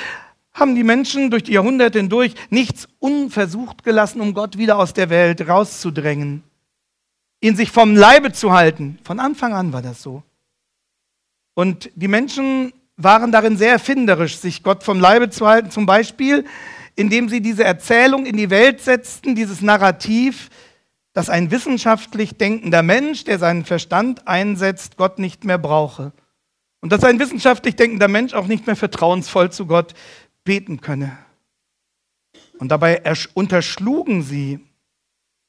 haben 0.52 0.74
die 0.74 0.82
Menschen 0.82 1.30
durch 1.30 1.44
die 1.44 1.52
Jahrhunderte 1.52 1.98
hindurch 1.98 2.34
nichts 2.50 2.88
unversucht 2.98 3.84
gelassen, 3.84 4.20
um 4.20 4.34
Gott 4.34 4.58
wieder 4.58 4.78
aus 4.78 4.94
der 4.94 5.10
Welt 5.10 5.46
rauszudrängen, 5.46 6.42
ihn 7.40 7.56
sich 7.56 7.70
vom 7.70 7.94
Leibe 7.94 8.32
zu 8.32 8.52
halten. 8.52 8.98
Von 9.04 9.20
Anfang 9.20 9.54
an 9.54 9.72
war 9.72 9.82
das 9.82 10.02
so. 10.02 10.22
Und 11.54 11.90
die 11.94 12.08
Menschen 12.08 12.72
waren 12.96 13.32
darin 13.32 13.56
sehr 13.56 13.72
erfinderisch, 13.72 14.36
sich 14.38 14.62
Gott 14.62 14.82
vom 14.82 15.00
Leibe 15.00 15.30
zu 15.30 15.46
halten, 15.46 15.70
zum 15.70 15.86
Beispiel, 15.86 16.44
indem 16.94 17.28
sie 17.28 17.40
diese 17.40 17.64
Erzählung 17.64 18.26
in 18.26 18.36
die 18.36 18.50
Welt 18.50 18.80
setzten, 18.80 19.34
dieses 19.34 19.60
Narrativ, 19.60 20.50
dass 21.12 21.28
ein 21.28 21.50
wissenschaftlich 21.50 22.36
denkender 22.36 22.82
Mensch, 22.82 23.24
der 23.24 23.38
seinen 23.38 23.64
Verstand 23.64 24.26
einsetzt, 24.26 24.96
Gott 24.96 25.18
nicht 25.18 25.44
mehr 25.44 25.58
brauche. 25.58 26.12
Und 26.80 26.90
dass 26.90 27.04
ein 27.04 27.18
wissenschaftlich 27.18 27.76
denkender 27.76 28.08
Mensch 28.08 28.34
auch 28.34 28.46
nicht 28.46 28.66
mehr 28.66 28.76
vertrauensvoll 28.76 29.52
zu 29.52 29.66
Gott 29.66 29.94
beten 30.44 30.80
könne. 30.80 31.16
Und 32.58 32.68
dabei 32.68 33.02
unterschlugen 33.34 34.22
sie, 34.22 34.60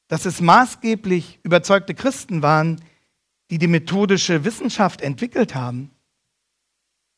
dass 0.08 0.26
es 0.26 0.42
maßgeblich 0.42 1.40
überzeugte 1.44 1.96
Christen 1.96 2.42
waren, 2.42 2.82
die 3.50 3.58
die 3.58 3.68
methodische 3.68 4.46
Wissenschaft 4.46 5.02
entwickelt 5.02 5.56
haben. 5.56 5.93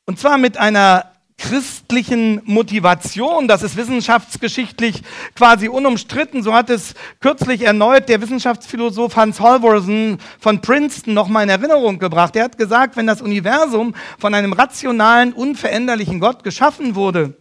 Und 0.06 0.20
zwar 0.20 0.38
mit 0.38 0.58
einer 0.58 1.12
christlichen 1.38 2.42
Motivation. 2.46 3.48
Das 3.48 3.62
ist 3.62 3.76
wissenschaftsgeschichtlich 3.76 5.02
quasi 5.36 5.68
unumstritten. 5.68 6.44
So 6.44 6.54
hat 6.54 6.70
es 6.70 6.94
kürzlich 7.20 7.64
erneut 7.64 8.08
der 8.08 8.22
Wissenschaftsphilosoph 8.22 9.16
Hans 9.16 9.40
Holvorsen 9.40 10.20
von 10.40 10.62
Princeton 10.62 11.14
nochmal 11.14 11.44
in 11.44 11.50
Erinnerung 11.50 12.00
gebracht. 12.00 12.36
Er 12.36 12.46
hat 12.46 12.58
gesagt, 12.58 12.96
wenn 12.96 13.08
das 13.08 13.22
Universum 13.22 13.96
von 14.18 14.34
einem 14.34 14.54
rationalen, 14.54 15.34
unveränderlichen 15.34 16.20
Gott 16.20 16.44
geschaffen 16.44 16.96
wurde, 16.96 17.38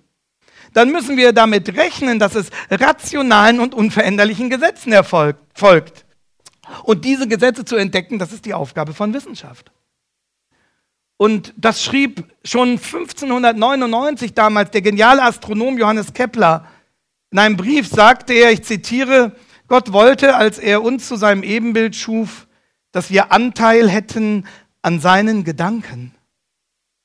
dann 0.73 0.91
müssen 0.91 1.17
wir 1.17 1.33
damit 1.33 1.77
rechnen, 1.77 2.19
dass 2.19 2.35
es 2.35 2.51
rationalen 2.71 3.61
und 3.61 3.75
unveränderlichen 3.75 4.51
Gesetzen 4.51 4.93
erfolgt. 4.93 6.05
Und 6.83 7.05
diese 7.05 7.29
Gesetze 7.29 7.65
zu 7.65 7.77
entdecken, 7.77 8.19
das 8.19 8.33
ist 8.33 8.45
die 8.45 8.55
Aufgabe 8.55 8.93
von 8.93 9.15
Wissenschaft. 9.15 9.71
Und 11.17 11.55
das 11.57 11.83
schrieb 11.83 12.25
schon 12.45 12.71
1599 12.71 14.35
damals 14.35 14.71
der 14.71 14.83
geniale 14.83 15.23
Astronom 15.23 15.79
Johannes 15.79 16.13
Kepler. 16.13 16.67
In 17.31 17.39
einem 17.39 17.57
Brief 17.57 17.89
sagte 17.89 18.33
er, 18.33 18.51
ich 18.53 18.63
zitiere, 18.63 19.33
Gott 19.69 19.93
wollte, 19.93 20.37
als 20.37 20.59
er 20.59 20.83
uns 20.83 21.09
zu 21.09 21.17
seinem 21.17 21.43
Ebenbild 21.43 21.97
schuf, 21.97 22.47
dass 22.93 23.11
wir 23.11 23.33
Anteil 23.33 23.89
hätten 23.89 24.47
an 24.83 25.01
seinen 25.01 25.45
Gedanken. 25.45 26.15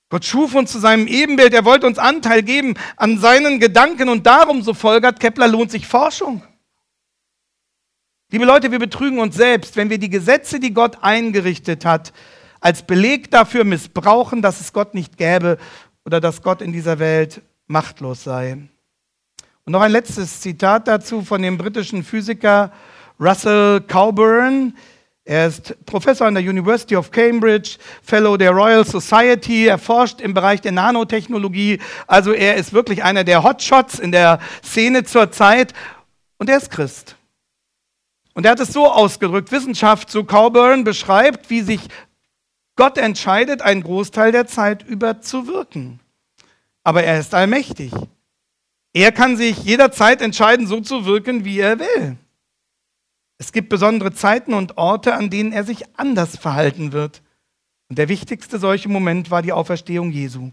Gott 0.09 0.25
schuf 0.25 0.55
uns 0.55 0.71
zu 0.71 0.79
seinem 0.79 1.07
Ebenbild, 1.07 1.53
er 1.53 1.65
wollte 1.65 1.85
uns 1.85 1.99
Anteil 1.99 2.41
geben 2.41 2.73
an 2.97 3.19
seinen 3.19 3.59
Gedanken 3.59 4.09
und 4.09 4.25
darum, 4.25 4.63
so 4.63 4.73
folgert 4.73 5.19
Kepler, 5.19 5.47
lohnt 5.47 5.69
sich 5.71 5.87
Forschung. 5.87 6.41
Liebe 8.31 8.45
Leute, 8.45 8.71
wir 8.71 8.79
betrügen 8.79 9.19
uns 9.19 9.35
selbst, 9.35 9.75
wenn 9.75 9.89
wir 9.89 9.99
die 9.99 10.09
Gesetze, 10.09 10.59
die 10.59 10.73
Gott 10.73 11.03
eingerichtet 11.03 11.85
hat, 11.85 12.11
als 12.59 12.83
Beleg 12.83 13.31
dafür 13.31 13.63
missbrauchen, 13.63 14.41
dass 14.41 14.59
es 14.59 14.73
Gott 14.73 14.93
nicht 14.93 15.17
gäbe 15.17 15.57
oder 16.05 16.19
dass 16.19 16.41
Gott 16.41 16.61
in 16.61 16.71
dieser 16.71 16.99
Welt 16.99 17.41
machtlos 17.67 18.23
sei. 18.23 18.57
Und 19.65 19.73
noch 19.73 19.81
ein 19.81 19.91
letztes 19.91 20.41
Zitat 20.41 20.87
dazu 20.87 21.21
von 21.21 21.41
dem 21.41 21.57
britischen 21.57 22.03
Physiker 22.03 22.71
Russell 23.19 23.81
Cowburn. 23.81 24.75
Er 25.25 25.47
ist 25.47 25.75
Professor 25.85 26.25
an 26.25 26.33
der 26.33 26.43
University 26.43 26.95
of 26.95 27.11
Cambridge, 27.11 27.77
Fellow 28.01 28.35
der 28.35 28.49
Royal 28.49 28.83
Society, 28.83 29.67
er 29.67 29.77
forscht 29.77 30.21
im 30.21 30.33
Bereich 30.33 30.61
der 30.61 30.71
Nanotechnologie. 30.71 31.79
Also 32.07 32.33
er 32.33 32.55
ist 32.55 32.73
wirklich 32.73 33.03
einer 33.03 33.23
der 33.23 33.43
Hotshots 33.43 33.99
in 33.99 34.11
der 34.11 34.39
Szene 34.63 35.03
zur 35.03 35.31
Zeit 35.31 35.73
und 36.39 36.49
er 36.49 36.57
ist 36.57 36.71
Christ. 36.71 37.15
Und 38.33 38.45
er 38.45 38.53
hat 38.53 38.59
es 38.59 38.73
so 38.73 38.89
ausgedrückt, 38.89 39.51
Wissenschaft, 39.51 40.09
so 40.09 40.23
Cowburn 40.23 40.83
beschreibt, 40.83 41.49
wie 41.49 41.61
sich 41.61 41.81
Gott 42.79 42.97
entscheidet, 42.97 43.61
einen 43.61 43.83
Großteil 43.83 44.31
der 44.31 44.47
Zeit 44.47 44.87
über 44.87 45.19
zu 45.19 45.47
wirken. 45.47 45.99
Aber 46.81 47.03
er 47.03 47.19
ist 47.19 47.35
allmächtig. 47.35 47.91
Er 48.93 49.11
kann 49.11 49.35
sich 49.35 49.57
jederzeit 49.65 50.21
entscheiden, 50.21 50.65
so 50.65 50.79
zu 50.79 51.03
wirken, 51.03 51.43
wie 51.43 51.59
er 51.59 51.77
will. 51.77 52.15
Es 53.37 53.51
gibt 53.51 53.67
besondere 53.67 54.13
Zeiten 54.13 54.53
und 54.53 54.77
Orte, 54.77 55.13
an 55.13 55.29
denen 55.29 55.51
er 55.51 55.65
sich 55.65 55.83
anders 55.97 56.37
verhalten 56.37 56.93
wird. 56.93 57.21
Und 57.89 57.97
der 57.97 58.07
wichtigste 58.07 58.59
solche 58.59 58.87
Moment 58.87 59.29
war 59.29 59.41
die 59.41 59.51
Auferstehung 59.51 60.11
Jesu. 60.11 60.51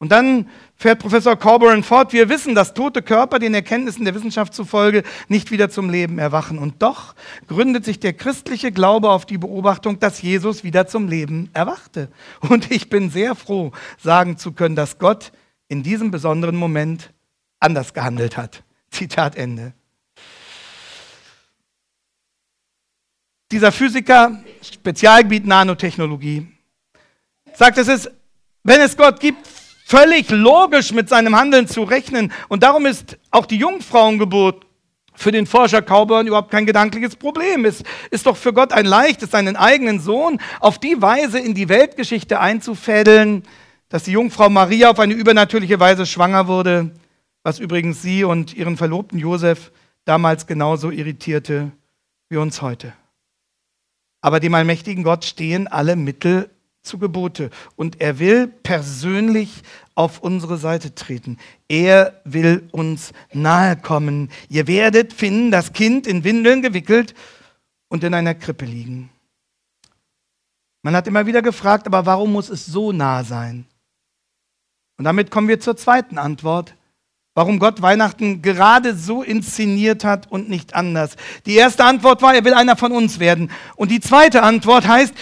Und 0.00 0.12
dann 0.12 0.48
fährt 0.76 1.00
Professor 1.00 1.34
Corboran 1.34 1.82
fort, 1.82 2.12
wir 2.12 2.28
wissen, 2.28 2.54
dass 2.54 2.72
tote 2.72 3.02
Körper 3.02 3.40
den 3.40 3.52
Erkenntnissen 3.52 4.04
der 4.04 4.14
Wissenschaft 4.14 4.54
zufolge 4.54 5.02
nicht 5.26 5.50
wieder 5.50 5.70
zum 5.70 5.90
Leben 5.90 6.20
erwachen. 6.20 6.58
Und 6.58 6.82
doch 6.82 7.16
gründet 7.48 7.84
sich 7.84 7.98
der 7.98 8.12
christliche 8.12 8.70
Glaube 8.70 9.10
auf 9.10 9.26
die 9.26 9.38
Beobachtung, 9.38 9.98
dass 9.98 10.22
Jesus 10.22 10.62
wieder 10.62 10.86
zum 10.86 11.08
Leben 11.08 11.50
erwachte. 11.52 12.10
Und 12.48 12.70
ich 12.70 12.88
bin 12.88 13.10
sehr 13.10 13.34
froh, 13.34 13.72
sagen 13.98 14.38
zu 14.38 14.52
können, 14.52 14.76
dass 14.76 14.98
Gott 14.98 15.32
in 15.66 15.82
diesem 15.82 16.12
besonderen 16.12 16.54
Moment 16.54 17.12
anders 17.58 17.92
gehandelt 17.92 18.36
hat. 18.36 18.62
Zitat 18.90 19.34
Ende. 19.34 19.72
Dieser 23.50 23.72
Physiker, 23.72 24.38
Spezialgebiet 24.62 25.44
Nanotechnologie, 25.44 26.46
sagt, 27.54 27.78
es 27.78 27.88
ist, 27.88 28.10
wenn 28.62 28.80
es 28.80 28.96
Gott 28.96 29.18
gibt, 29.18 29.57
völlig 29.88 30.28
logisch 30.30 30.92
mit 30.92 31.08
seinem 31.08 31.34
Handeln 31.34 31.66
zu 31.66 31.82
rechnen. 31.82 32.30
Und 32.48 32.62
darum 32.62 32.84
ist 32.84 33.16
auch 33.30 33.46
die 33.46 33.56
Jungfrauengeburt 33.56 34.66
für 35.14 35.32
den 35.32 35.46
Forscher 35.46 35.80
Cowburn 35.80 36.26
überhaupt 36.26 36.50
kein 36.50 36.66
gedankliches 36.66 37.16
Problem. 37.16 37.64
Es 37.64 37.82
ist 38.10 38.26
doch 38.26 38.36
für 38.36 38.52
Gott 38.52 38.72
ein 38.72 38.84
leichtes, 38.84 39.30
seinen 39.30 39.56
eigenen 39.56 39.98
Sohn 39.98 40.40
auf 40.60 40.78
die 40.78 41.00
Weise 41.00 41.38
in 41.38 41.54
die 41.54 41.70
Weltgeschichte 41.70 42.38
einzufädeln, 42.38 43.44
dass 43.88 44.04
die 44.04 44.12
Jungfrau 44.12 44.50
Maria 44.50 44.90
auf 44.90 45.00
eine 45.00 45.14
übernatürliche 45.14 45.80
Weise 45.80 46.04
schwanger 46.04 46.46
wurde, 46.48 46.90
was 47.42 47.58
übrigens 47.58 48.02
sie 48.02 48.24
und 48.24 48.54
ihren 48.54 48.76
Verlobten 48.76 49.18
Josef 49.18 49.72
damals 50.04 50.46
genauso 50.46 50.90
irritierte 50.90 51.72
wie 52.28 52.36
uns 52.36 52.60
heute. 52.60 52.92
Aber 54.20 54.38
dem 54.38 54.54
allmächtigen 54.54 55.02
Gott 55.02 55.24
stehen 55.24 55.66
alle 55.66 55.96
Mittel 55.96 56.50
zu 56.88 56.98
Gebote. 56.98 57.50
Und 57.76 58.00
er 58.00 58.18
will 58.18 58.48
persönlich 58.48 59.62
auf 59.94 60.20
unsere 60.20 60.58
Seite 60.58 60.94
treten. 60.94 61.38
Er 61.68 62.20
will 62.24 62.68
uns 62.72 63.12
nahe 63.32 63.76
kommen. 63.76 64.30
Ihr 64.48 64.66
werdet 64.66 65.12
finden, 65.12 65.50
das 65.50 65.72
Kind 65.72 66.06
in 66.06 66.24
Windeln 66.24 66.62
gewickelt 66.62 67.14
und 67.88 68.02
in 68.04 68.14
einer 68.14 68.34
Krippe 68.34 68.64
liegen. 68.64 69.10
Man 70.82 70.94
hat 70.94 71.06
immer 71.06 71.26
wieder 71.26 71.42
gefragt, 71.42 71.86
aber 71.86 72.06
warum 72.06 72.32
muss 72.32 72.48
es 72.48 72.64
so 72.66 72.92
nah 72.92 73.24
sein? 73.24 73.66
Und 74.96 75.04
damit 75.04 75.30
kommen 75.30 75.48
wir 75.48 75.60
zur 75.60 75.76
zweiten 75.76 76.18
Antwort, 76.18 76.74
warum 77.34 77.58
Gott 77.58 77.82
Weihnachten 77.82 78.42
gerade 78.42 78.96
so 78.96 79.22
inszeniert 79.22 80.04
hat 80.04 80.30
und 80.30 80.48
nicht 80.48 80.74
anders. 80.74 81.16
Die 81.46 81.54
erste 81.54 81.84
Antwort 81.84 82.20
war, 82.20 82.34
er 82.34 82.44
will 82.44 82.54
einer 82.54 82.76
von 82.76 82.92
uns 82.92 83.20
werden. 83.20 83.50
Und 83.76 83.90
die 83.90 84.00
zweite 84.00 84.42
Antwort 84.42 84.88
heißt, 84.88 85.14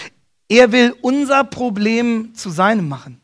er 0.49 0.71
will 0.71 0.95
unser 1.01 1.43
Problem 1.43 2.33
zu 2.33 2.49
seinem 2.49 2.87
machen. 2.87 3.21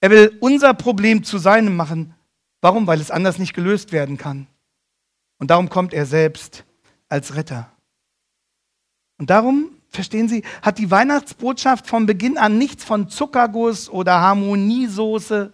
Er 0.00 0.10
will 0.10 0.36
unser 0.40 0.74
Problem 0.74 1.24
zu 1.24 1.38
seinem 1.38 1.76
machen. 1.76 2.14
Warum? 2.60 2.86
Weil 2.86 3.00
es 3.00 3.10
anders 3.10 3.38
nicht 3.38 3.54
gelöst 3.54 3.92
werden 3.92 4.16
kann. 4.16 4.46
Und 5.38 5.50
darum 5.50 5.68
kommt 5.68 5.92
er 5.92 6.06
selbst 6.06 6.64
als 7.08 7.36
Retter. 7.36 7.70
Und 9.18 9.30
darum, 9.30 9.70
verstehen 9.90 10.28
Sie, 10.28 10.42
hat 10.62 10.78
die 10.78 10.90
Weihnachtsbotschaft 10.90 11.86
von 11.86 12.06
Beginn 12.06 12.38
an 12.38 12.58
nichts 12.58 12.84
von 12.84 13.08
Zuckerguss 13.08 13.88
oder 13.88 14.20
Harmoniesoße. 14.20 15.52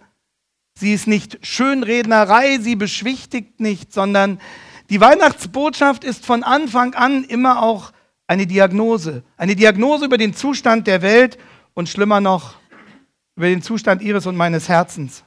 Sie 0.75 0.93
ist 0.93 1.07
nicht 1.07 1.45
Schönrednerei, 1.45 2.57
sie 2.59 2.75
beschwichtigt 2.75 3.59
nicht, 3.59 3.93
sondern 3.93 4.39
die 4.89 4.99
Weihnachtsbotschaft 4.99 6.03
ist 6.03 6.25
von 6.25 6.43
Anfang 6.43 6.93
an 6.95 7.23
immer 7.23 7.61
auch 7.61 7.91
eine 8.31 8.47
Diagnose. 8.47 9.23
Eine 9.35 9.57
Diagnose 9.57 10.05
über 10.05 10.17
den 10.17 10.33
Zustand 10.33 10.87
der 10.87 11.01
Welt 11.01 11.37
und 11.73 11.89
schlimmer 11.89 12.21
noch, 12.21 12.53
über 13.35 13.47
den 13.47 13.61
Zustand 13.61 14.01
ihres 14.01 14.25
und 14.25 14.37
meines 14.37 14.69
Herzens. 14.69 15.25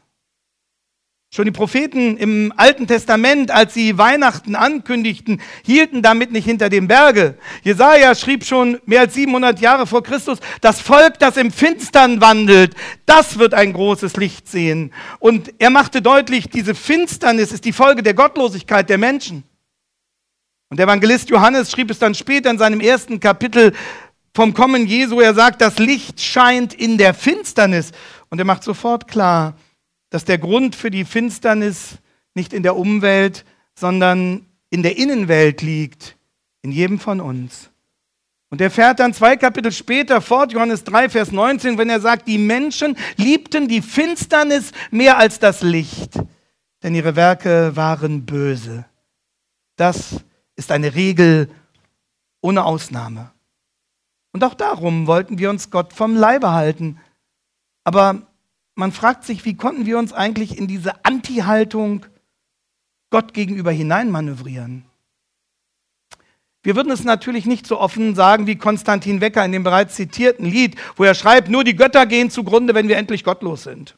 Schon 1.30 1.44
die 1.44 1.50
Propheten 1.50 2.16
im 2.16 2.54
Alten 2.56 2.87
Testament, 2.87 3.50
als 3.50 3.75
sie 3.75 3.99
Weihnachten 3.99 4.54
ankündigten, 4.54 5.42
hielten 5.66 6.00
damit 6.00 6.32
nicht 6.32 6.46
hinter 6.46 6.70
dem 6.70 6.88
Berge. 6.88 7.37
Jesaja 7.62 8.14
schrieb 8.14 8.42
schon 8.42 8.80
mehr 8.87 9.00
als 9.00 9.12
700 9.12 9.61
Jahre 9.61 9.87
vor 9.87 10.02
Christus, 10.02 10.38
das 10.62 10.80
Volk, 10.80 11.18
das 11.18 11.37
im 11.37 11.50
Finstern 11.50 12.23
wandelt, 12.23 12.75
das 13.04 13.38
wird 13.38 13.52
ein 13.52 13.75
großes 13.75 14.16
Licht 14.16 14.49
sehen. 14.49 14.94
Und 15.18 15.52
er 15.58 15.68
machte 15.68 16.00
deutlich, 16.00 16.49
diese 16.49 16.75
Finsternis 16.75 17.52
ist 17.52 17.66
die 17.66 17.73
Folge 17.73 18.02
der 18.02 18.14
Gottlosigkeit 18.14 18.88
der 18.88 18.96
Menschen. 18.96 19.44
Und 20.75 20.78
der 20.78 20.87
Evangelist 20.88 21.31
Johannes 21.31 21.71
schrieb 21.71 21.88
es 21.93 22.00
dann 22.00 22.16
später 22.16 22.50
in 22.50 22.59
seinem 22.59 22.81
ersten 22.81 23.21
Kapitel 23.21 23.75
vom 24.35 24.54
Kommen 24.54 24.88
Jesu. 24.88 25.21
Er 25.21 25.33
sagt, 25.33 25.61
das 25.61 25.78
Licht 25.78 26.21
scheint 26.21 26.75
in 26.75 26.99
der 26.99 27.14
Finsternis. 27.14 27.93
Und 28.28 28.40
er 28.40 28.45
macht 28.45 28.64
sofort 28.64 29.07
klar, 29.07 29.54
dass 30.11 30.25
der 30.25 30.37
Grund 30.37 30.75
für 30.75 30.90
die 30.90 31.04
Finsternis 31.04 31.99
nicht 32.35 32.52
in 32.52 32.64
der 32.64 32.75
Umwelt, 32.75 33.45
sondern 33.76 34.47
in 34.69 34.83
der 34.83 34.99
Innenwelt 34.99 35.62
liegt, 35.62 36.16
in 36.62 36.73
jedem 36.73 36.99
von 36.99 37.21
uns. 37.21 37.71
Und 38.50 38.61
er 38.61 38.73
fährt 38.73 38.99
dann 38.99 39.14
zwei 39.14 39.37
Kapitel 39.37 39.71
später 39.71 40.21
fort, 40.21 40.52
Johannes 40.52 40.83
3, 40.83 41.09
Vers 41.09 41.31
19, 41.31 41.78
wenn 41.78 41.88
er 41.88 42.00
sagt, 42.00 42.26
die 42.26 42.38
Menschen 42.38 42.97
liebten 43.16 43.69
die 43.69 43.81
Finsternis 43.81 44.73
mehr 44.90 45.19
als 45.19 45.38
das 45.38 45.62
Licht, 45.62 46.14
denn 46.83 46.97
ihre 46.97 47.14
Werke 47.14 47.76
waren 47.76 48.26
böse. 48.26 48.87
Das 49.76 50.16
ist 50.56 50.70
eine 50.70 50.94
Regel 50.94 51.50
ohne 52.40 52.64
Ausnahme. 52.64 53.32
Und 54.32 54.44
auch 54.44 54.54
darum 54.54 55.06
wollten 55.06 55.38
wir 55.38 55.50
uns 55.50 55.70
Gott 55.70 55.92
vom 55.92 56.16
Leibe 56.16 56.52
halten. 56.52 56.99
Aber 57.84 58.23
man 58.75 58.92
fragt 58.92 59.25
sich, 59.25 59.44
wie 59.44 59.56
konnten 59.56 59.87
wir 59.87 59.99
uns 59.99 60.12
eigentlich 60.12 60.58
in 60.58 60.66
diese 60.66 61.04
Anti-Haltung 61.04 62.06
Gott 63.11 63.32
gegenüber 63.32 63.70
hineinmanövrieren? 63.70 64.84
Wir 66.64 66.76
würden 66.76 66.90
es 66.90 67.04
natürlich 67.04 67.44
nicht 67.44 67.66
so 67.66 67.78
offen 67.78 68.14
sagen 68.14 68.46
wie 68.46 68.56
Konstantin 68.56 69.20
Wecker 69.20 69.44
in 69.44 69.52
dem 69.52 69.64
bereits 69.64 69.94
zitierten 69.94 70.46
Lied, 70.46 70.76
wo 70.96 71.04
er 71.04 71.14
schreibt, 71.14 71.49
nur 71.49 71.62
die 71.62 71.76
Götter 71.76 72.06
gehen 72.06 72.30
zugrunde, 72.30 72.75
wenn 72.75 72.88
wir 72.88 72.96
endlich 72.96 73.23
gottlos 73.23 73.64
sind. 73.64 73.96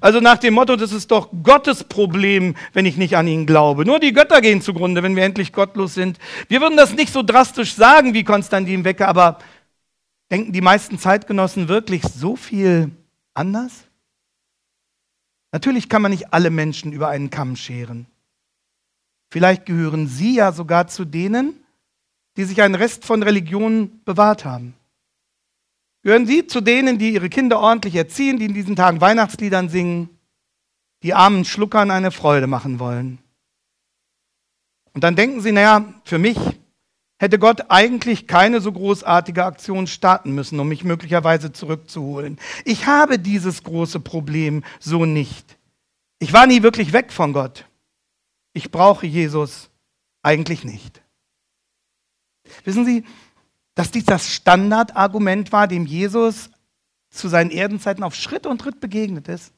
Also 0.00 0.20
nach 0.20 0.38
dem 0.38 0.54
Motto, 0.54 0.76
das 0.76 0.92
ist 0.92 1.10
doch 1.10 1.30
Gottes 1.42 1.84
Problem, 1.84 2.56
wenn 2.72 2.86
ich 2.86 2.96
nicht 2.96 3.16
an 3.16 3.26
ihn 3.26 3.46
glaube. 3.46 3.84
Nur 3.84 4.00
die 4.00 4.12
Götter 4.12 4.40
gehen 4.40 4.62
zugrunde, 4.62 5.02
wenn 5.02 5.16
wir 5.16 5.24
endlich 5.24 5.52
gottlos 5.52 5.94
sind. 5.94 6.18
Wir 6.48 6.60
würden 6.60 6.76
das 6.76 6.94
nicht 6.94 7.12
so 7.12 7.22
drastisch 7.22 7.74
sagen 7.74 8.14
wie 8.14 8.24
Konstantin 8.24 8.84
Wecker, 8.84 9.08
aber 9.08 9.38
denken 10.30 10.52
die 10.52 10.60
meisten 10.60 10.98
Zeitgenossen 10.98 11.68
wirklich 11.68 12.02
so 12.02 12.36
viel 12.36 12.90
anders? 13.34 13.72
Natürlich 15.52 15.88
kann 15.88 16.02
man 16.02 16.12
nicht 16.12 16.32
alle 16.32 16.50
Menschen 16.50 16.92
über 16.92 17.08
einen 17.08 17.30
Kamm 17.30 17.56
scheren. 17.56 18.06
Vielleicht 19.32 19.66
gehören 19.66 20.06
Sie 20.06 20.36
ja 20.36 20.52
sogar 20.52 20.86
zu 20.86 21.04
denen, 21.04 21.54
die 22.36 22.44
sich 22.44 22.62
einen 22.62 22.74
Rest 22.74 23.04
von 23.04 23.22
Religion 23.22 24.00
bewahrt 24.04 24.44
haben. 24.44 24.74
Gehören 26.02 26.26
Sie 26.26 26.46
zu 26.46 26.60
denen, 26.60 26.98
die 26.98 27.12
ihre 27.12 27.28
Kinder 27.28 27.60
ordentlich 27.60 27.94
erziehen, 27.94 28.38
die 28.38 28.46
in 28.46 28.54
diesen 28.54 28.76
Tagen 28.76 29.00
Weihnachtsliedern 29.00 29.68
singen, 29.68 30.08
die 31.02 31.14
armen 31.14 31.44
Schluckern 31.44 31.90
eine 31.90 32.10
Freude 32.10 32.46
machen 32.46 32.78
wollen? 32.78 33.18
Und 34.92 35.04
dann 35.04 35.16
denken 35.16 35.40
Sie, 35.40 35.52
naja, 35.52 35.92
für 36.04 36.18
mich 36.18 36.38
hätte 37.18 37.38
Gott 37.38 37.70
eigentlich 37.70 38.26
keine 38.26 38.62
so 38.62 38.72
großartige 38.72 39.44
Aktion 39.44 39.86
starten 39.86 40.34
müssen, 40.34 40.58
um 40.58 40.68
mich 40.68 40.84
möglicherweise 40.84 41.52
zurückzuholen. 41.52 42.38
Ich 42.64 42.86
habe 42.86 43.18
dieses 43.18 43.62
große 43.62 44.00
Problem 44.00 44.64
so 44.78 45.04
nicht. 45.04 45.58
Ich 46.18 46.32
war 46.32 46.46
nie 46.46 46.62
wirklich 46.62 46.94
weg 46.94 47.12
von 47.12 47.34
Gott. 47.34 47.66
Ich 48.54 48.70
brauche 48.70 49.06
Jesus 49.06 49.68
eigentlich 50.22 50.64
nicht. 50.64 51.02
Wissen 52.64 52.84
Sie, 52.84 53.04
dass 53.80 53.90
dies 53.90 54.04
das 54.04 54.28
Standardargument 54.28 55.52
war, 55.52 55.66
dem 55.66 55.86
Jesus 55.86 56.50
zu 57.08 57.28
seinen 57.28 57.50
Erdenzeiten 57.50 58.04
auf 58.04 58.14
Schritt 58.14 58.44
und 58.46 58.60
Tritt 58.60 58.78
begegnet 58.78 59.26
ist? 59.26 59.54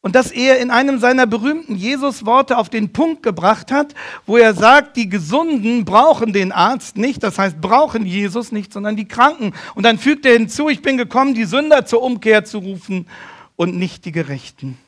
Und 0.00 0.16
dass 0.16 0.32
er 0.32 0.58
in 0.58 0.72
einem 0.72 0.98
seiner 0.98 1.24
berühmten 1.24 1.76
Jesus-Worte 1.76 2.58
auf 2.58 2.68
den 2.68 2.92
Punkt 2.92 3.22
gebracht 3.22 3.70
hat, 3.70 3.94
wo 4.26 4.36
er 4.36 4.54
sagt, 4.54 4.96
die 4.96 5.08
Gesunden 5.08 5.84
brauchen 5.84 6.32
den 6.32 6.50
Arzt 6.50 6.96
nicht, 6.96 7.22
das 7.22 7.38
heißt 7.38 7.60
brauchen 7.60 8.06
Jesus 8.06 8.50
nicht, 8.50 8.72
sondern 8.72 8.96
die 8.96 9.06
Kranken. 9.06 9.52
Und 9.76 9.84
dann 9.84 10.00
fügt 10.00 10.26
er 10.26 10.32
hinzu, 10.32 10.68
ich 10.68 10.82
bin 10.82 10.96
gekommen, 10.96 11.34
die 11.34 11.44
Sünder 11.44 11.86
zur 11.86 12.02
Umkehr 12.02 12.44
zu 12.44 12.58
rufen 12.58 13.06
und 13.54 13.76
nicht 13.76 14.04
die 14.04 14.12
Gerechten. 14.12 14.78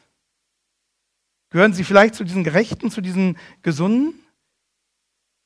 Gehören 1.50 1.72
Sie 1.72 1.84
vielleicht 1.84 2.16
zu 2.16 2.24
diesen 2.24 2.42
Gerechten, 2.42 2.90
zu 2.90 3.00
diesen 3.00 3.38
Gesunden? 3.62 4.14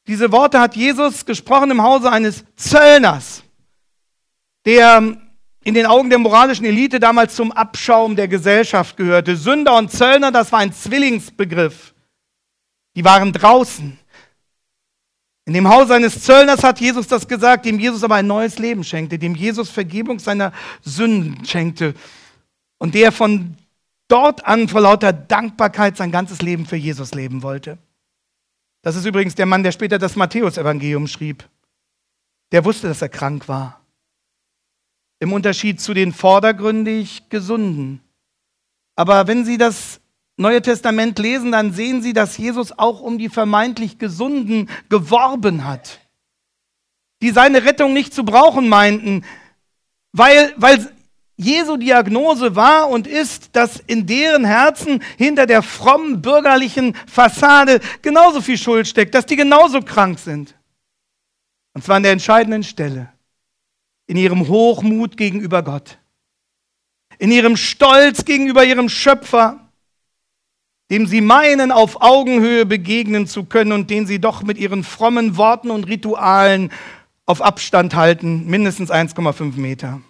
Diese 0.07 0.33
Worte 0.33 0.61
hat 0.61 0.75
Jesus 0.75 1.25
gesprochen 1.25 1.71
im 1.71 1.83
Hause 1.83 2.11
eines 2.11 2.45
Zöllners, 2.57 3.43
der 4.65 5.17
in 5.65 5.75
den 5.75 5.87
Augen 5.87 6.11
der 6.11 6.19
moralischen 6.19 6.67
Elite 6.67 6.99
damals 6.99 7.37
zum 7.37 7.53
Abschaum 7.53 8.17
der 8.17 8.27
Gesellschaft 8.27 8.97
gehörte. 8.97 9.37
Sünder 9.37 9.77
und 9.77 9.93
Zöllner, 9.93 10.33
das 10.33 10.51
war 10.51 10.59
ein 10.59 10.73
Zwillingsbegriff. 10.73 11.95
Die 12.97 13.05
waren 13.05 13.33
draußen. 13.33 13.97
In 15.45 15.55
dem 15.55 15.69
Haus 15.69 15.91
eines 15.91 16.23
Zöllners 16.23 16.63
hat 16.63 16.81
Jesus 16.81 17.09
das 17.09 17.27
gesagt, 17.27 17.65
dem 17.67 17.79
Jesus 17.79 18.05
aber 18.05 18.17
ein 18.17 18.27
neues 18.27 18.59
Leben 18.59 18.85
schenkte, 18.85 19.19
dem 19.19 19.35
Jesus 19.35 19.71
Vergebung 19.71 20.19
seiner 20.19 20.53
Sünden 20.83 21.45
schenkte 21.45 21.95
und 22.79 22.95
der 22.95 23.11
von 23.13 23.57
dort 24.09 24.45
an 24.47 24.69
vor 24.69 24.83
lauter 24.83 25.13
Dankbarkeit 25.13 25.97
sein 25.97 26.13
ganzes 26.13 26.43
Leben 26.43 26.67
für 26.67 26.77
Jesus 26.77 27.13
leben 27.13 27.43
wollte. 27.43 27.79
Das 28.83 28.97
ist 28.97 29.05
übrigens 29.07 29.35
der 29.35 29.47
Mann, 29.47 29.63
der 29.63 29.73
später 29.73 29.99
das 29.99 30.17
Matthäusevangelium 30.17 31.07
schrieb. 31.07 31.49
Der 32.51 32.65
wusste, 32.65 32.89
dass 32.89 33.03
er 33.03 33.09
krank 33.09 33.49
war 33.49 33.83
im 35.23 35.33
Unterschied 35.33 35.81
zu 35.81 35.95
den 35.95 36.13
vordergründig 36.13 37.29
Gesunden. 37.29 38.01
Aber 38.97 39.29
wenn 39.29 39.45
Sie 39.45 39.57
das 39.57 40.01
Neue 40.37 40.61
Testament 40.61 41.17
lesen, 41.21 41.53
dann 41.53 41.73
sehen 41.73 42.03
Sie, 42.03 42.13
dass 42.13 42.39
Jesus 42.39 42.77
auch 42.77 43.01
um 43.01 43.19
die 43.19 43.29
vermeintlich 43.29 43.99
Gesunden 43.99 44.69
geworben 44.89 45.65
hat, 45.65 46.01
die 47.23 47.31
seine 47.31 47.65
Rettung 47.65 47.93
nicht 47.93 48.13
zu 48.13 48.25
brauchen 48.25 48.69
meinten, 48.69 49.25
weil, 50.11 50.53
weil 50.57 50.91
Jesu 51.43 51.77
Diagnose 51.77 52.57
war 52.57 52.89
und 52.89 53.07
ist, 53.07 53.55
dass 53.55 53.81
in 53.87 54.07
deren 54.07 54.45
Herzen 54.45 55.03
hinter 55.19 55.47
der 55.47 55.63
frommen 55.63 56.23
bürgerlichen 56.23 56.95
Fassade 57.07 57.81
genauso 58.01 58.41
viel 58.41 58.59
Schuld 58.59 58.89
steckt, 58.89 59.15
dass 59.15 59.27
die 59.27 59.37
genauso 59.37 59.81
krank 59.81 60.19
sind. 60.19 60.55
Und 61.75 61.85
zwar 61.85 61.97
an 61.97 62.03
der 62.03 62.13
entscheidenden 62.13 62.63
Stelle 62.63 63.13
in 64.07 64.17
ihrem 64.17 64.49
Hochmut 64.49 65.17
gegenüber 65.17 65.63
Gott, 65.63 65.99
in 67.19 67.31
ihrem 67.31 67.57
Stolz 67.57 68.25
gegenüber 68.25 68.65
ihrem 68.65 68.89
Schöpfer, 68.89 69.61
dem 70.91 71.07
sie 71.07 71.23
meinen, 71.23 71.73
auf 71.73 72.03
Augenhöhe 72.03 72.67
begegnen 72.67 73.27
zu 73.27 73.45
können 73.45 73.73
und 73.73 73.89
den 73.89 74.07
sie 74.07 74.19
doch 74.19 74.43
mit 74.43 74.59
ihren 74.59 74.85
frommen 74.85 75.37
Worten 75.37 75.71
und 75.71 75.85
Ritualen 75.85 76.71
auf 77.25 77.41
Abstand 77.41 77.95
halten, 77.95 78.47
mindestens 78.47 78.91
1,5 78.91 79.57
Meter. 79.57 80.03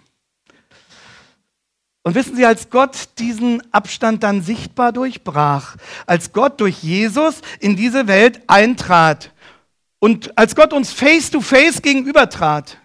Und 2.03 2.15
wissen 2.15 2.35
Sie, 2.35 2.45
als 2.45 2.69
Gott 2.69 3.09
diesen 3.17 3.73
Abstand 3.73 4.23
dann 4.23 4.41
sichtbar 4.41 4.91
durchbrach, 4.91 5.77
als 6.05 6.33
Gott 6.33 6.59
durch 6.59 6.83
Jesus 6.83 7.41
in 7.59 7.77
diese 7.77 8.07
Welt 8.07 8.41
eintrat 8.47 9.31
und 9.99 10.37
als 10.37 10.53
Gott 10.55 10.73
uns 10.73 10.91
face-to-face 10.91 11.81
gegenübertrat, 11.81 12.77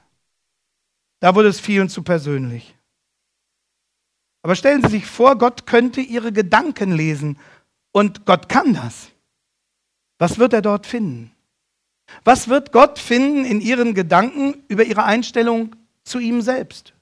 da 1.19 1.35
wurde 1.35 1.49
es 1.49 1.59
vielen 1.59 1.89
zu 1.89 2.05
persönlich. 2.05 2.77
Aber 4.43 4.55
stellen 4.55 4.83
Sie 4.85 4.91
sich 4.91 5.07
vor, 5.07 5.37
Gott 5.37 5.67
könnte 5.67 6.01
Ihre 6.01 6.33
Gedanken 6.33 6.93
lesen 6.93 7.39
und 7.91 8.25
Gott 8.25 8.49
kann 8.49 8.73
das. 8.73 9.09
Was 10.19 10.39
wird 10.39 10.53
er 10.53 10.63
dort 10.63 10.87
finden? 10.87 11.33
Was 12.23 12.47
wird 12.47 12.71
Gott 12.71 13.01
finden 13.01 13.45
in 13.45 13.61
Ihren 13.61 13.95
Gedanken 13.95 14.63
über 14.69 14.85
Ihre 14.85 15.05
Einstellung 15.05 15.75
zu 16.05 16.21
ihm 16.21 16.41
selbst? 16.41 16.95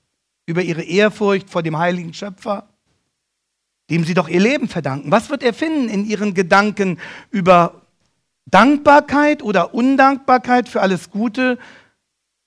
Über 0.47 0.63
Ihre 0.63 0.83
Ehrfurcht 0.83 1.51
vor 1.51 1.63
dem 1.63 1.77
heiligen 1.77 2.15
Schöpfer, 2.15 2.69
dem 3.91 4.05
Sie 4.05 4.15
doch 4.15 4.29
Ihr 4.29 4.41
Leben 4.41 4.69
verdanken? 4.69 5.11
Was 5.11 5.29
wird 5.29 5.43
er 5.43 5.53
finden 5.53 5.89
in 5.89 6.07
Ihren 6.07 6.35
Gedanken 6.35 6.99
über 7.31 7.83
Dankbarkeit 8.47 9.43
oder 9.43 9.75
Undankbarkeit 9.75 10.69
für 10.69 10.81
alles 10.81 11.11
Gute, 11.11 11.59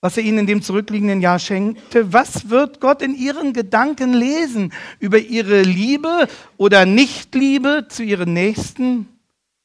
was 0.00 0.16
er 0.16 0.22
ihnen 0.22 0.38
in 0.38 0.46
dem 0.46 0.62
zurückliegenden 0.62 1.20
Jahr 1.20 1.38
schenkte. 1.38 2.12
Was 2.12 2.48
wird 2.48 2.80
Gott 2.80 3.02
in 3.02 3.14
ihren 3.14 3.52
Gedanken 3.52 4.14
lesen 4.14 4.72
über 4.98 5.18
ihre 5.18 5.60
Liebe 5.62 6.26
oder 6.56 6.86
Nichtliebe 6.86 7.86
zu 7.88 8.02
ihren 8.02 8.32
Nächsten 8.32 9.08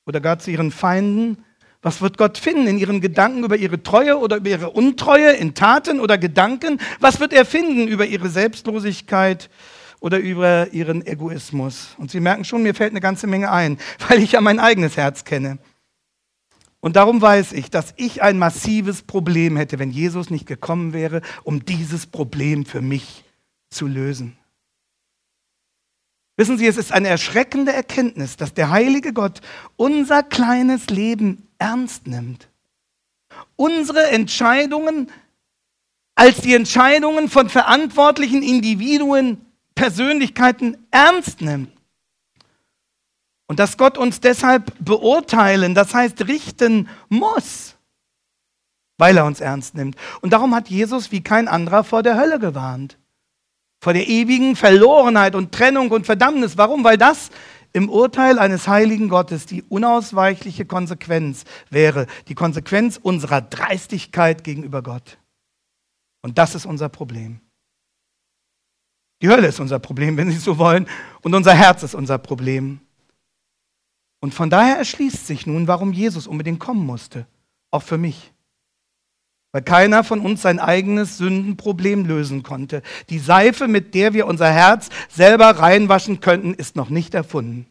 oder 0.06 0.19
gar 0.19 0.39
zu 0.39 0.52
ihren 0.52 0.71
Feinden? 0.71 1.38
Was 1.86 2.02
wird 2.02 2.17
Gott 2.17 2.39
finden 2.39 2.65
in 2.65 2.80
ihren 2.80 3.00
Gedanken 3.00 3.43
über 3.43 3.58
ihre 3.58 3.84
Treue 3.84 4.17
oder 4.17 4.38
über 4.38 4.50
ihre 4.50 4.71
Untreue 4.71 5.34
in 5.34 5.54
Taten 5.54 6.00
oder 6.00 6.17
Gedanken? 6.17 6.82
Was 7.00 7.19
wird 7.19 7.32
er 7.32 7.45
finden 7.45 7.88
über 7.88 8.08
ihre 8.08 8.28
Selbstlosigkeit 8.28 9.52
oder 10.00 10.17
über 10.17 10.74
ihren 10.74 11.06
Egoismus. 11.06 11.93
Und 12.00 12.10
Sie 12.10 12.19
merken 12.19 12.43
schon, 12.43 12.63
mir 12.63 12.74
fällt 12.74 12.91
eine 12.91 13.02
ganze 13.02 13.28
Menge 13.28 13.52
ein, 13.52 13.78
weil 14.08 14.24
ich 14.24 14.32
ja 14.32 14.41
mein 14.41 14.60
eigenes 14.60 14.98
Herz 14.98 15.26
kenne. 15.26 15.60
Und 16.80 16.95
darum 16.95 17.21
weiß 17.21 17.52
ich, 17.52 17.69
dass 17.69 17.93
ich 17.98 18.24
ein 18.24 18.39
massives 18.39 19.04
Problem 19.04 19.56
hätte, 19.56 19.78
wenn 19.78 19.91
Jesus 19.91 20.32
nicht 20.32 20.48
gekommen 20.48 20.91
wäre, 20.91 21.21
um 21.43 21.65
dieses 21.65 22.08
Problem 22.08 22.65
für 22.65 22.82
mich 22.82 23.26
zu 23.69 23.86
lösen. 23.86 24.36
Wissen 26.36 26.58
Sie, 26.58 26.65
es 26.65 26.78
ist 26.78 26.91
eine 26.91 27.10
erschreckende 27.10 27.74
Erkenntnis, 27.74 28.38
dass 28.38 28.56
der 28.56 28.71
heilige 28.71 29.13
Gott 29.13 29.41
unser 29.78 30.24
kleines 30.24 30.88
Leben 30.88 31.44
ernst 31.58 32.08
nimmt. 32.08 32.48
Unsere 33.56 34.10
Entscheidungen 34.10 35.10
als 36.15 36.38
die 36.38 36.54
Entscheidungen 36.54 37.30
von 37.30 37.50
verantwortlichen 37.50 38.41
Individuen, 38.41 39.46
Persönlichkeiten 39.76 40.78
ernst 40.89 41.41
nimmt. 41.41 41.70
Und 43.48 43.60
dass 43.60 43.78
Gott 43.78 43.98
uns 43.98 44.22
deshalb 44.22 44.74
beurteilen, 44.80 45.76
das 45.76 45.94
heißt 45.94 46.28
richten 46.28 46.89
muss, 47.10 47.76
weil 48.98 49.18
er 49.18 49.26
uns 49.26 49.41
ernst 49.41 49.76
nimmt. 49.76 49.98
Und 50.22 50.32
darum 50.32 50.56
hat 50.56 50.70
Jesus 50.70 51.12
wie 51.12 51.22
kein 51.22 51.48
anderer 51.48 51.84
vor 51.84 52.02
der 52.02 52.18
Hölle 52.18 52.39
gewarnt. 52.39 52.98
Vor 53.82 53.94
der 53.94 54.08
ewigen 54.08 54.56
Verlorenheit 54.56 55.36
und 55.36 55.52
Trennung 55.52 55.91
und 55.91 56.06
Verdammnis. 56.06 56.58
Warum? 56.58 56.84
Weil 56.84 56.98
das 56.98 57.30
im 57.75 57.89
Urteil 57.89 58.39
eines 58.39 58.69
heiligen 58.69 59.09
Gottes 59.09 59.47
die 59.47 59.61
unausweichliche 59.63 60.65
Konsequenz 60.65 61.43
wäre, 61.69 62.07
die 62.29 62.33
Konsequenz 62.33 62.97
unserer 63.03 63.41
Dreistigkeit 63.41 64.45
gegenüber 64.45 64.81
Gott. 64.81 65.17
Und 66.21 66.38
das 66.38 66.55
ist 66.55 66.65
unser 66.65 66.88
Problem. 66.88 67.41
Die 69.21 69.27
Hölle 69.27 69.47
ist 69.47 69.59
unser 69.59 69.79
Problem, 69.79 70.15
wenn 70.15 70.31
Sie 70.31 70.38
so 70.38 70.57
wollen, 70.57 70.88
und 71.21 71.35
unser 71.35 71.53
Herz 71.53 71.83
ist 71.83 71.95
unser 71.95 72.17
Problem. 72.17 72.79
Und 74.21 74.33
von 74.33 74.49
daher 74.49 74.77
erschließt 74.77 75.27
sich 75.27 75.45
nun, 75.45 75.67
warum 75.67 75.91
Jesus 75.91 76.27
unbedingt 76.27 76.61
kommen 76.61 76.85
musste, 76.85 77.27
auch 77.71 77.83
für 77.83 77.97
mich. 77.97 78.31
Weil 79.56 79.62
keiner 79.62 80.04
von 80.04 80.20
uns 80.20 80.41
sein 80.41 80.60
eigenes 80.60 81.18
Sündenproblem 81.18 82.04
lösen 82.04 82.44
konnte. 82.44 82.82
Die 83.10 83.20
Seife, 83.20 83.70
mit 83.70 83.96
der 83.96 84.13
wir 84.13 84.28
unser 84.28 84.52
Herz 84.52 84.89
selber 85.08 85.46
reinwaschen 85.46 86.20
könnten, 86.20 86.54
ist 86.54 86.76
noch 86.76 86.89
nicht 86.89 87.13
erfunden. 87.13 87.65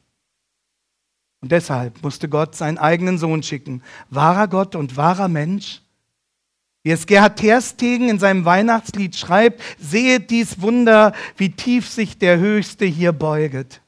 Und 1.42 1.52
deshalb 1.52 2.02
musste 2.02 2.30
Gott 2.30 2.56
seinen 2.56 2.78
eigenen 2.78 3.18
Sohn 3.18 3.42
schicken. 3.42 3.82
Wahrer 4.08 4.48
Gott 4.48 4.76
und 4.76 4.96
wahrer 4.96 5.28
Mensch, 5.28 5.82
wie 6.84 6.90
es 6.90 7.04
Gerhard 7.04 7.38
Terstegen 7.38 8.08
in 8.08 8.18
seinem 8.18 8.46
Weihnachtslied 8.46 9.14
schreibt, 9.14 9.60
sehet 9.78 10.30
dies 10.30 10.62
Wunder, 10.62 11.12
wie 11.36 11.50
tief 11.50 11.90
sich 11.90 12.16
der 12.16 12.38
Höchste 12.38 12.86
hier 12.86 13.12
beuget. 13.12 13.82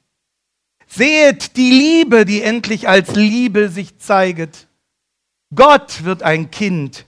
Sehet 0.86 1.56
die 1.56 1.70
Liebe, 1.70 2.26
die 2.26 2.42
endlich 2.42 2.90
als 2.90 3.14
Liebe 3.14 3.70
sich 3.70 3.96
zeiget. 3.96 4.68
Gott 5.54 6.04
wird 6.04 6.22
ein 6.22 6.50
Kind, 6.50 7.06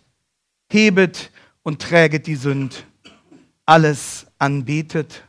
hebet 0.70 1.30
und 1.62 1.82
träget 1.82 2.26
die 2.26 2.36
Sünd. 2.36 2.86
Alles 3.66 4.26
anbetet 4.38 5.24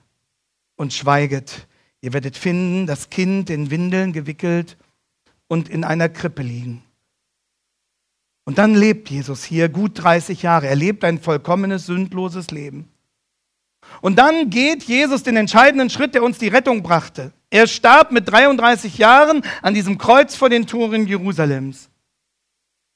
und 0.76 0.94
schweiget. 0.94 1.68
Ihr 2.02 2.14
werdet 2.14 2.38
finden, 2.38 2.88
das 2.88 3.10
Kind 3.10 3.50
in 3.50 3.72
Windeln 3.72 4.14
gewickelt 4.14 4.78
und 5.48 5.68
in 5.68 5.84
einer 5.84 6.10
Krippe 6.10 6.42
liegen. 6.42 6.84
Und 8.46 8.58
dann 8.58 8.74
lebt 8.74 9.10
Jesus 9.10 9.44
hier 9.44 9.70
gut 9.70 10.02
30 10.02 10.42
Jahre. 10.42 10.68
Er 10.68 10.76
lebt 10.76 11.04
ein 11.04 11.20
vollkommenes, 11.20 11.86
sündloses 11.86 12.50
Leben. 12.52 12.88
Und 14.02 14.18
dann 14.18 14.50
geht 14.50 14.84
Jesus 14.84 15.24
den 15.24 15.36
entscheidenden 15.36 15.90
Schritt, 15.90 16.14
der 16.14 16.24
uns 16.24 16.38
die 16.38 16.48
Rettung 16.48 16.82
brachte. 16.82 17.32
Er 17.50 17.68
starb 17.68 18.12
mit 18.12 18.30
33 18.30 18.98
Jahren 18.98 19.44
an 19.62 19.74
diesem 19.74 19.98
Kreuz 19.98 20.36
vor 20.36 20.50
den 20.50 20.68
Toren 20.68 21.08
Jerusalems. 21.08 21.90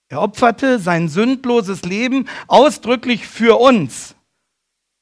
Er 0.09 0.21
opferte 0.21 0.79
sein 0.79 1.09
sündloses 1.09 1.83
Leben 1.83 2.27
ausdrücklich 2.47 3.27
für 3.27 3.59
uns, 3.59 4.15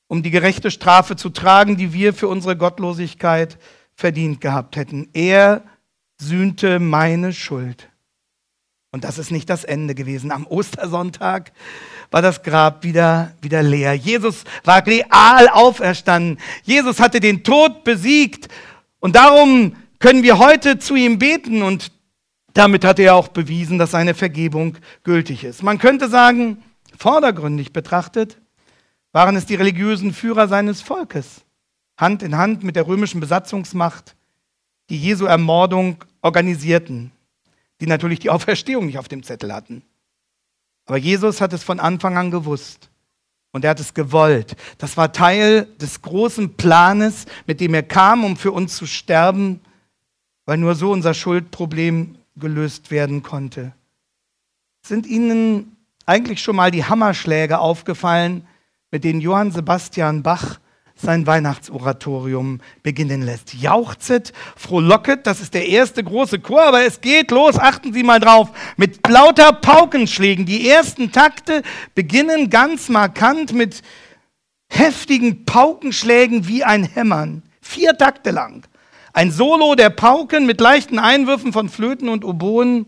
um 0.08 0.24
die 0.24 0.32
gerechte 0.32 0.72
Strafe 0.72 1.16
zu 1.16 1.30
tragen, 1.30 1.78
die 1.78 1.94
wir 1.94 2.14
für 2.14 2.28
unsere 2.28 2.56
Gottlosigkeit 2.56 3.58
verdient 3.94 4.42
gehabt 4.42 4.76
hätten. 4.76 5.10
Er 5.14 5.64
sühnte 6.18 6.80
meine 6.80 7.34
Schuld. 7.34 7.90
Und 8.92 9.06
das 9.06 9.18
ist 9.18 9.32
nicht 9.32 9.50
das 9.50 9.64
Ende 9.64 9.96
gewesen. 9.96 10.32
Am 10.32 10.46
Ostersonntag 10.46 11.54
war 12.12 12.22
das 12.22 12.44
Grab 12.44 12.84
wieder, 12.84 13.34
wieder 13.42 13.64
leer. 13.64 13.94
Jesus 13.94 14.44
war 14.66 14.86
real 14.86 15.48
auferstanden. 15.48 16.40
Jesus 16.64 17.00
hatte 17.00 17.22
den 17.22 17.44
Tod 17.44 17.86
besiegt. 17.86 18.50
Und 19.00 19.16
darum 19.16 19.78
können 20.00 20.24
wir 20.24 20.40
heute 20.40 20.78
zu 20.78 20.96
ihm 20.96 21.20
beten. 21.20 21.64
Und 21.64 21.94
damit 22.54 22.86
hat 22.86 23.00
er 23.00 23.16
auch 23.16 23.30
bewiesen, 23.30 23.78
dass 23.78 23.92
seine 23.92 24.14
Vergebung 24.14 24.78
gültig 25.04 25.44
ist. 25.44 25.64
Man 25.64 25.78
könnte 25.78 26.10
sagen, 26.10 26.64
vordergründig 26.98 27.74
betrachtet, 27.74 28.38
waren 29.12 29.36
es 29.36 29.46
die 29.46 29.56
religiösen 29.56 30.14
Führer 30.14 30.48
seines 30.48 30.82
Volkes, 30.82 31.42
Hand 31.98 32.24
in 32.24 32.38
Hand 32.38 32.64
mit 32.64 32.76
der 32.76 32.88
römischen 32.88 33.20
Besatzungsmacht, 33.20 34.16
die 34.90 34.98
Jesu 34.98 35.26
Ermordung 35.26 36.04
organisierten 36.22 37.12
die 37.82 37.88
natürlich 37.88 38.20
die 38.20 38.30
Auferstehung 38.30 38.86
nicht 38.86 39.00
auf 39.00 39.08
dem 39.08 39.24
Zettel 39.24 39.52
hatten. 39.52 39.82
Aber 40.86 40.98
Jesus 40.98 41.42
hat 41.42 41.52
es 41.52 41.64
von 41.64 41.80
Anfang 41.80 42.16
an 42.16 42.32
gewusst. 42.32 42.90
Und 43.54 43.66
er 43.66 43.72
hat 43.72 43.82
es 43.82 43.94
gewollt. 43.94 44.56
Das 44.78 44.96
war 44.96 45.12
Teil 45.12 45.66
des 45.82 46.02
großen 46.02 46.56
Planes, 46.56 47.26
mit 47.48 47.60
dem 47.60 47.74
er 47.74 47.84
kam, 47.84 48.24
um 48.24 48.38
für 48.38 48.54
uns 48.54 48.78
zu 48.78 48.86
sterben, 48.86 49.60
weil 50.46 50.58
nur 50.58 50.76
so 50.76 50.92
unser 50.92 51.14
Schuldproblem 51.14 52.16
gelöst 52.36 52.92
werden 52.92 53.24
konnte. 53.24 53.74
Sind 54.86 55.06
Ihnen 55.06 55.76
eigentlich 56.06 56.42
schon 56.42 56.56
mal 56.56 56.72
die 56.72 56.86
Hammerschläge 56.86 57.60
aufgefallen, 57.60 58.48
mit 58.92 59.04
denen 59.04 59.22
Johann 59.22 59.52
Sebastian 59.52 60.24
Bach 60.24 60.60
sein 60.96 61.26
Weihnachtsoratorium 61.26 62.60
beginnen 62.84 63.24
lässt. 63.24 63.54
Jauchzet, 63.54 64.34
frohlocket, 64.56 65.26
das 65.26 65.42
ist 65.42 65.54
der 65.54 65.68
erste 65.68 66.04
große 66.04 66.40
Chor, 66.40 66.64
aber 66.64 66.86
es 66.86 67.02
geht 67.02 67.32
los, 67.32 67.58
achten 67.58 67.94
Sie 67.94 68.04
mal 68.04 68.20
drauf, 68.20 68.50
mit 68.78 69.08
lauter 69.08 69.54
Paukenschlägen. 69.54 70.46
Die 70.46 70.70
ersten 70.70 71.12
Takte 71.12 71.64
beginnen 71.96 72.50
ganz 72.50 72.90
markant 72.90 73.54
mit 73.54 73.82
heftigen 74.70 75.46
Paukenschlägen 75.46 76.48
wie 76.48 76.64
ein 76.64 76.84
Hämmern. 76.84 77.44
Vier 77.62 77.98
Takte 77.98 78.32
lang. 78.32 78.68
Ein 79.14 79.32
Solo 79.32 79.76
der 79.76 79.90
Pauken 79.90 80.46
mit 80.46 80.62
leichten 80.62 81.00
Einwürfen 81.00 81.52
von 81.54 81.70
Flöten 81.70 82.10
und 82.10 82.24
Oboen. 82.24 82.86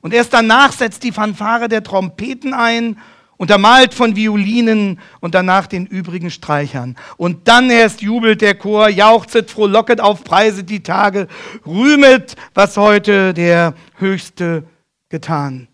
Und 0.00 0.12
erst 0.12 0.32
danach 0.32 0.72
setzt 0.72 1.02
die 1.02 1.12
Fanfare 1.12 1.68
der 1.68 1.82
Trompeten 1.82 2.54
ein 2.54 2.98
untermalt 3.38 3.94
von 3.94 4.16
Violinen 4.16 5.00
und 5.20 5.34
danach 5.34 5.66
den 5.66 5.86
übrigen 5.86 6.30
Streichern. 6.30 6.96
Und 7.16 7.48
dann 7.48 7.70
erst 7.70 8.02
jubelt 8.02 8.42
der 8.42 8.56
Chor, 8.56 8.88
jauchzet, 8.88 9.50
frohlocket 9.50 10.00
auf, 10.00 10.24
preiset 10.24 10.68
die 10.68 10.82
Tage, 10.82 11.28
rühmet, 11.64 12.34
was 12.52 12.76
heute 12.76 13.32
der 13.32 13.74
Höchste 13.96 14.64
getan. 15.08 15.68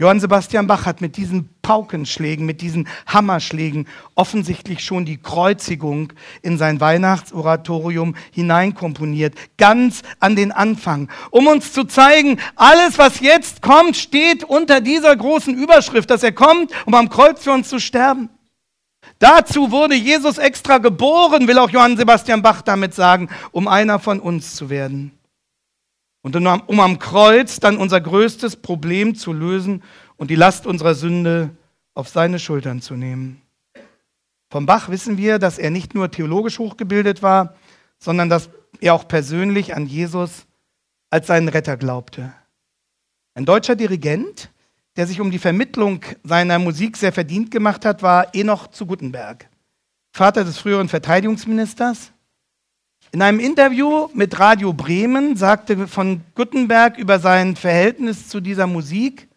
Johann 0.00 0.20
Sebastian 0.20 0.68
Bach 0.68 0.86
hat 0.86 1.00
mit 1.00 1.16
diesen 1.16 1.48
Paukenschlägen, 1.60 2.46
mit 2.46 2.60
diesen 2.60 2.86
Hammerschlägen 3.08 3.88
offensichtlich 4.14 4.84
schon 4.84 5.04
die 5.04 5.16
Kreuzigung 5.16 6.12
in 6.40 6.56
sein 6.56 6.80
Weihnachtsoratorium 6.80 8.14
hineinkomponiert, 8.30 9.34
ganz 9.56 10.02
an 10.20 10.36
den 10.36 10.52
Anfang, 10.52 11.08
um 11.32 11.48
uns 11.48 11.72
zu 11.72 11.82
zeigen, 11.82 12.38
alles, 12.54 12.96
was 12.96 13.18
jetzt 13.18 13.60
kommt, 13.60 13.96
steht 13.96 14.44
unter 14.44 14.80
dieser 14.80 15.16
großen 15.16 15.52
Überschrift, 15.56 16.10
dass 16.10 16.22
er 16.22 16.30
kommt, 16.30 16.70
um 16.86 16.94
am 16.94 17.08
Kreuz 17.08 17.42
für 17.42 17.50
uns 17.50 17.68
zu 17.68 17.80
sterben. 17.80 18.30
Dazu 19.18 19.72
wurde 19.72 19.96
Jesus 19.96 20.38
extra 20.38 20.78
geboren, 20.78 21.48
will 21.48 21.58
auch 21.58 21.70
Johann 21.70 21.96
Sebastian 21.96 22.40
Bach 22.40 22.62
damit 22.62 22.94
sagen, 22.94 23.30
um 23.50 23.66
einer 23.66 23.98
von 23.98 24.20
uns 24.20 24.54
zu 24.54 24.70
werden. 24.70 25.17
Und 26.28 26.36
um 26.36 26.80
am 26.80 26.98
Kreuz 26.98 27.58
dann 27.58 27.78
unser 27.78 28.02
größtes 28.02 28.56
Problem 28.56 29.14
zu 29.14 29.32
lösen 29.32 29.82
und 30.18 30.30
die 30.30 30.34
Last 30.34 30.66
unserer 30.66 30.94
Sünde 30.94 31.56
auf 31.94 32.10
seine 32.10 32.38
Schultern 32.38 32.82
zu 32.82 32.96
nehmen. 32.96 33.40
Vom 34.50 34.66
Bach 34.66 34.90
wissen 34.90 35.16
wir, 35.16 35.38
dass 35.38 35.56
er 35.56 35.70
nicht 35.70 35.94
nur 35.94 36.10
theologisch 36.10 36.58
hochgebildet 36.58 37.22
war, 37.22 37.54
sondern 37.98 38.28
dass 38.28 38.50
er 38.82 38.92
auch 38.92 39.08
persönlich 39.08 39.74
an 39.74 39.86
Jesus 39.86 40.44
als 41.08 41.28
seinen 41.28 41.48
Retter 41.48 41.78
glaubte. 41.78 42.34
Ein 43.32 43.46
deutscher 43.46 43.74
Dirigent, 43.74 44.50
der 44.96 45.06
sich 45.06 45.22
um 45.22 45.30
die 45.30 45.38
Vermittlung 45.38 46.04
seiner 46.24 46.58
Musik 46.58 46.98
sehr 46.98 47.14
verdient 47.14 47.50
gemacht 47.50 47.86
hat, 47.86 48.02
war 48.02 48.34
Enoch 48.34 48.66
zu 48.66 48.84
Guttenberg, 48.84 49.48
Vater 50.12 50.44
des 50.44 50.58
früheren 50.58 50.90
Verteidigungsministers 50.90 52.12
in 53.12 53.22
einem 53.22 53.40
Interview 53.40 54.08
mit 54.12 54.38
Radio 54.38 54.72
Bremen 54.72 55.36
sagte 55.36 55.88
von 55.88 56.20
Gutenberg 56.34 56.98
über 56.98 57.18
sein 57.18 57.56
Verhältnis 57.56 58.28
zu 58.28 58.40
dieser 58.40 58.66
Musik, 58.66 59.28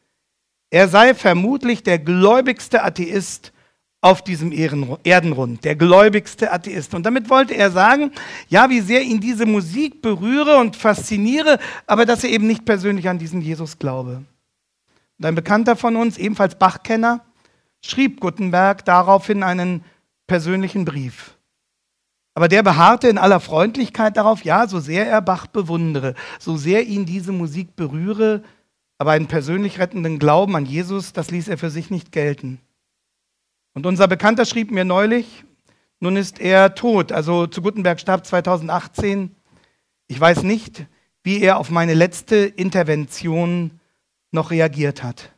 er 0.69 0.87
sei 0.87 1.13
vermutlich 1.13 1.83
der 1.83 1.99
gläubigste 1.99 2.83
Atheist 2.83 3.53
auf 4.01 4.23
diesem 4.23 4.51
Erdenrund, 4.51 5.63
der 5.63 5.75
gläubigste 5.75 6.51
Atheist. 6.51 6.93
Und 6.95 7.05
damit 7.05 7.29
wollte 7.29 7.53
er 7.53 7.71
sagen, 7.71 8.11
ja, 8.49 8.69
wie 8.69 8.81
sehr 8.81 9.03
ihn 9.03 9.19
diese 9.19 9.45
Musik 9.45 10.01
berühre 10.01 10.57
und 10.57 10.75
fasziniere, 10.75 11.59
aber 11.85 12.05
dass 12.05 12.23
er 12.23 12.31
eben 12.31 12.47
nicht 12.47 12.65
persönlich 12.65 13.07
an 13.07 13.19
diesen 13.19 13.41
Jesus 13.41 13.77
glaube. 13.77 14.23
Und 15.19 15.25
ein 15.25 15.35
Bekannter 15.35 15.75
von 15.75 15.95
uns, 15.95 16.17
ebenfalls 16.17 16.55
Bachkenner, 16.55 17.23
schrieb 17.81 18.19
Gutenberg 18.19 18.83
daraufhin 18.85 19.43
einen 19.43 19.83
persönlichen 20.25 20.83
Brief. 20.83 21.37
Aber 22.33 22.47
der 22.47 22.63
beharrte 22.63 23.09
in 23.09 23.17
aller 23.17 23.39
Freundlichkeit 23.39 24.15
darauf, 24.15 24.43
ja, 24.43 24.67
so 24.67 24.79
sehr 24.79 25.07
er 25.07 25.21
Bach 25.21 25.47
bewundere, 25.47 26.15
so 26.39 26.55
sehr 26.55 26.87
ihn 26.87 27.05
diese 27.05 27.31
Musik 27.31 27.75
berühre, 27.75 28.41
aber 28.97 29.11
einen 29.11 29.27
persönlich 29.27 29.79
rettenden 29.79 30.19
Glauben 30.19 30.55
an 30.55 30.65
Jesus, 30.65 31.11
das 31.11 31.31
ließ 31.31 31.47
er 31.49 31.57
für 31.57 31.69
sich 31.69 31.89
nicht 31.89 32.11
gelten. 32.11 32.59
Und 33.73 33.85
unser 33.85 34.07
Bekannter 34.07 34.45
schrieb 34.45 34.71
mir 34.71 34.85
neulich, 34.85 35.43
nun 35.99 36.17
ist 36.17 36.39
er 36.39 36.75
tot, 36.75 37.11
also 37.11 37.47
zu 37.47 37.61
Gutenberg 37.61 37.99
starb 37.99 38.25
2018. 38.25 39.35
Ich 40.07 40.19
weiß 40.19 40.43
nicht, 40.43 40.85
wie 41.23 41.41
er 41.41 41.57
auf 41.57 41.69
meine 41.69 41.93
letzte 41.93 42.37
Intervention 42.37 43.79
noch 44.31 44.51
reagiert 44.51 45.03
hat. 45.03 45.31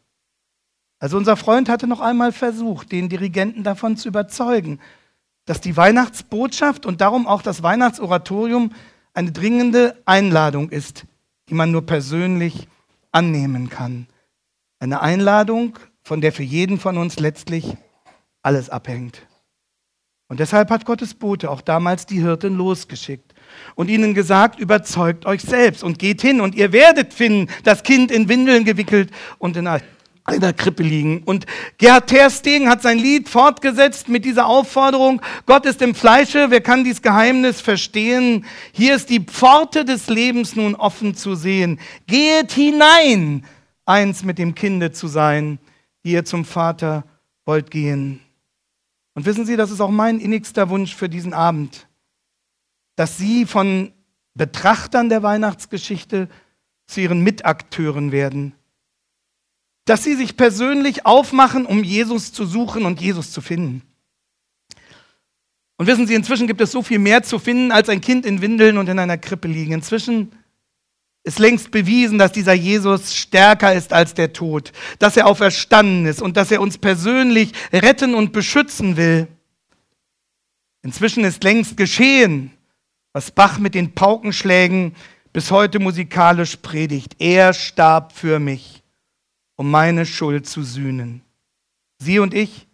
Also 1.00 1.18
unser 1.18 1.36
Freund 1.36 1.68
hatte 1.68 1.86
noch 1.86 2.00
einmal 2.00 2.32
versucht, 2.32 2.92
den 2.92 3.10
Dirigenten 3.10 3.64
davon 3.64 3.98
zu 3.98 4.08
überzeugen, 4.08 4.80
dass 5.46 5.62
die 5.62 5.76
Weihnachtsbotschaft 5.76 6.86
und 6.86 7.02
darum 7.02 7.28
auch 7.28 7.42
das 7.42 7.64
Weihnachtsoratorium 7.64 8.72
eine 9.14 9.32
dringende 9.32 10.02
Einladung 10.06 10.70
ist, 10.70 11.06
die 11.50 11.54
man 11.54 11.72
nur 11.72 11.86
persönlich 11.86 12.68
annehmen 13.12 13.70
kann. 13.70 14.08
Eine 14.80 15.02
Einladung, 15.02 15.78
von 16.02 16.22
der 16.22 16.32
für 16.32 16.44
jeden 16.44 16.80
von 16.80 16.98
uns 16.98 17.20
letztlich 17.20 17.78
alles 18.42 18.70
abhängt. 18.70 19.26
Und 20.28 20.40
deshalb 20.40 20.72
hat 20.72 20.86
Gottes 20.86 21.14
Bote 21.14 21.52
auch 21.52 21.62
damals 21.62 22.06
die 22.06 22.22
Hirten 22.22 22.58
losgeschickt 22.58 23.34
und 23.76 23.90
ihnen 23.90 24.14
gesagt, 24.14 24.60
überzeugt 24.60 25.26
euch 25.26 25.42
selbst 25.42 25.84
und 25.84 26.00
geht 26.00 26.22
hin 26.22 26.42
und 26.42 26.56
ihr 26.56 26.72
werdet 26.72 27.14
finden, 27.14 27.52
das 27.64 27.84
Kind 27.84 28.12
in 28.12 28.30
Windeln 28.30 28.66
gewickelt 28.66 29.12
und 29.38 29.58
in 29.58 29.68
einer 30.26 30.54
Krippe 30.54 30.84
liegen. 30.84 31.24
Und 31.24 31.46
Gerhard 31.78 32.08
Terstegen 32.08 32.70
hat 32.70 32.82
sein 32.82 32.98
Lied 32.98 33.28
fortgesetzt 33.28 34.08
mit 34.08 34.26
dieser 34.26 34.46
Aufforderung, 34.46 35.22
Gott 35.46 35.66
ist 35.66 35.82
im 35.82 35.96
Fleische, 35.96 36.50
wer 36.50 36.62
kann 36.62 36.84
dies 36.84 37.02
Geheimnis 37.02 37.62
verstehen? 37.62 38.46
Hier 38.72 38.96
ist 38.96 39.10
die 39.10 39.20
Pforte 39.20 39.86
des 39.86 40.08
Lebens 40.08 40.56
nun 40.56 40.76
offen 40.76 41.16
zu 41.16 41.36
sehen. 41.36 41.80
Geht 42.08 42.54
hinein, 42.54 43.46
eins 43.86 44.24
mit 44.24 44.38
dem 44.38 44.56
Kinde 44.56 44.92
zu 44.92 45.08
sein, 45.08 45.60
die 46.06 46.12
ihr 46.12 46.26
zum 46.26 46.46
Vater 46.46 47.04
wollt 47.46 47.70
gehen. 47.70 48.22
Und 49.16 49.26
wissen 49.26 49.46
Sie, 49.46 49.58
das 49.58 49.72
ist 49.72 49.82
auch 49.82 49.92
mein 49.92 50.20
innigster 50.20 50.70
Wunsch 50.70 50.96
für 50.96 51.10
diesen 51.10 51.34
Abend, 51.34 51.88
dass 52.96 53.18
Sie 53.18 53.46
von 53.46 53.92
Betrachtern 54.34 55.10
der 55.10 55.22
Weihnachtsgeschichte 55.22 56.30
zu 56.88 57.02
ihren 57.02 57.22
Mitakteuren 57.22 58.12
werden 58.12 58.56
dass 59.86 60.04
sie 60.04 60.16
sich 60.16 60.38
persönlich 60.38 61.06
aufmachen, 61.06 61.66
um 61.66 61.84
Jesus 61.84 62.32
zu 62.32 62.46
suchen 62.46 62.86
und 62.86 63.02
Jesus 63.02 63.32
zu 63.32 63.42
finden. 63.42 63.82
Und 65.78 65.88
wissen 65.88 66.08
Sie, 66.08 66.14
inzwischen 66.14 66.48
gibt 66.48 66.62
es 66.62 66.72
so 66.72 66.82
viel 66.82 67.00
mehr 67.00 67.24
zu 67.24 67.40
finden, 67.40 67.72
als 67.72 67.90
ein 67.90 68.00
Kind 68.00 68.26
in 68.26 68.42
Windeln 68.42 68.78
und 68.78 68.88
in 68.88 69.00
einer 69.00 69.18
Krippe 69.18 69.48
liegen. 69.48 69.74
Inzwischen 69.74 70.32
ist 71.24 71.40
längst 71.40 71.72
bewiesen, 71.72 72.18
dass 72.18 72.32
dieser 72.32 72.54
Jesus 72.54 73.16
stärker 73.16 73.74
ist 73.74 73.92
als 73.92 74.14
der 74.14 74.34
Tod, 74.34 74.72
dass 75.00 75.18
er 75.18 75.28
auferstanden 75.28 76.06
ist 76.06 76.22
und 76.22 76.38
dass 76.38 76.52
er 76.52 76.62
uns 76.62 76.78
persönlich 76.78 77.54
retten 77.72 78.14
und 78.14 78.34
beschützen 78.34 78.98
will. 78.98 79.28
Inzwischen 80.84 81.24
ist 81.24 81.44
längst 81.44 81.78
geschehen, 81.78 82.52
was 83.14 83.32
Bach 83.32 83.58
mit 83.58 83.74
den 83.74 83.96
Paukenschlägen 83.96 84.96
bis 85.32 85.50
heute 85.50 85.80
musikalisch 85.80 86.58
predigt. 86.58 87.16
Er 87.20 87.54
starb 87.54 88.12
für 88.12 88.40
mich 88.40 88.83
um 89.64 89.72
meine 89.72 90.06
Schuld 90.06 90.46
zu 90.46 90.62
sühnen. 90.62 91.22
Sie 91.98 92.20
und 92.20 92.34
ich 92.34 92.68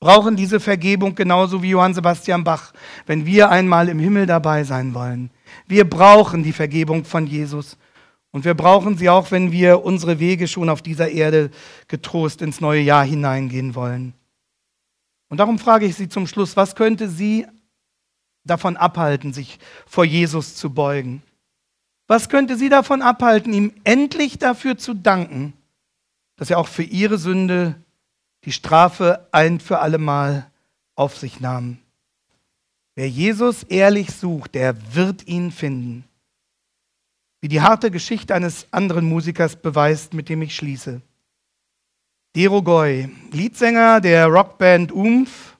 brauchen 0.00 0.36
diese 0.36 0.58
Vergebung 0.58 1.14
genauso 1.14 1.62
wie 1.62 1.68
Johann 1.68 1.92
Sebastian 1.92 2.44
Bach, 2.44 2.72
wenn 3.04 3.26
wir 3.26 3.50
einmal 3.50 3.90
im 3.90 3.98
Himmel 3.98 4.24
dabei 4.24 4.64
sein 4.64 4.94
wollen. 4.94 5.30
Wir 5.66 5.84
brauchen 5.84 6.42
die 6.42 6.54
Vergebung 6.54 7.04
von 7.04 7.26
Jesus. 7.26 7.76
Und 8.30 8.46
wir 8.46 8.54
brauchen 8.54 8.96
sie 8.96 9.10
auch, 9.10 9.30
wenn 9.30 9.52
wir 9.52 9.84
unsere 9.84 10.18
Wege 10.18 10.48
schon 10.48 10.70
auf 10.70 10.80
dieser 10.80 11.10
Erde 11.10 11.50
getrost 11.88 12.40
ins 12.40 12.62
neue 12.62 12.80
Jahr 12.80 13.04
hineingehen 13.04 13.74
wollen. 13.74 14.14
Und 15.28 15.40
darum 15.40 15.58
frage 15.58 15.84
ich 15.84 15.94
Sie 15.96 16.08
zum 16.08 16.26
Schluss, 16.26 16.56
was 16.56 16.74
könnte 16.74 17.10
Sie 17.10 17.46
davon 18.44 18.78
abhalten, 18.78 19.34
sich 19.34 19.58
vor 19.86 20.06
Jesus 20.06 20.54
zu 20.54 20.72
beugen? 20.72 21.22
Was 22.06 22.30
könnte 22.30 22.56
Sie 22.56 22.70
davon 22.70 23.02
abhalten, 23.02 23.52
ihm 23.52 23.74
endlich 23.84 24.38
dafür 24.38 24.78
zu 24.78 24.94
danken, 24.94 25.52
dass 26.40 26.48
er 26.48 26.58
auch 26.58 26.68
für 26.68 26.82
ihre 26.82 27.18
Sünde 27.18 27.74
die 28.46 28.52
Strafe 28.52 29.28
ein 29.30 29.60
für 29.60 29.80
allemal 29.80 30.50
auf 30.94 31.18
sich 31.18 31.38
nahm. 31.38 31.76
Wer 32.94 33.10
Jesus 33.10 33.62
ehrlich 33.64 34.10
sucht, 34.10 34.54
der 34.54 34.94
wird 34.94 35.26
ihn 35.26 35.52
finden. 35.52 36.04
Wie 37.42 37.48
die 37.48 37.60
harte 37.60 37.90
Geschichte 37.90 38.34
eines 38.34 38.68
anderen 38.70 39.04
Musikers 39.04 39.54
beweist, 39.54 40.14
mit 40.14 40.30
dem 40.30 40.40
ich 40.40 40.56
schließe. 40.56 41.02
Dero 42.34 42.62
Goy, 42.62 43.10
Leadsänger 43.32 44.00
der 44.00 44.26
Rockband 44.26 44.92
Umf. 44.92 45.58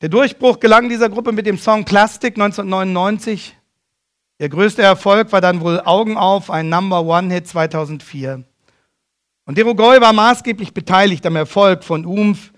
Der 0.00 0.08
Durchbruch 0.08 0.58
gelang 0.58 0.88
dieser 0.88 1.10
Gruppe 1.10 1.32
mit 1.32 1.44
dem 1.44 1.58
Song 1.58 1.84
Plastic 1.84 2.36
1999. 2.36 3.58
Der 4.40 4.48
größte 4.48 4.80
Erfolg 4.80 5.32
war 5.32 5.42
dann 5.42 5.60
wohl 5.60 5.82
Augen 5.84 6.16
auf, 6.16 6.50
ein 6.50 6.70
Number 6.70 7.02
One-Hit 7.02 7.46
2004. 7.46 8.47
Und 9.48 9.56
Derogoy 9.56 9.98
war 10.02 10.12
maßgeblich 10.12 10.74
beteiligt 10.74 11.24
am 11.24 11.34
Erfolg 11.34 11.82
von 11.82 12.04
Umf. 12.04 12.52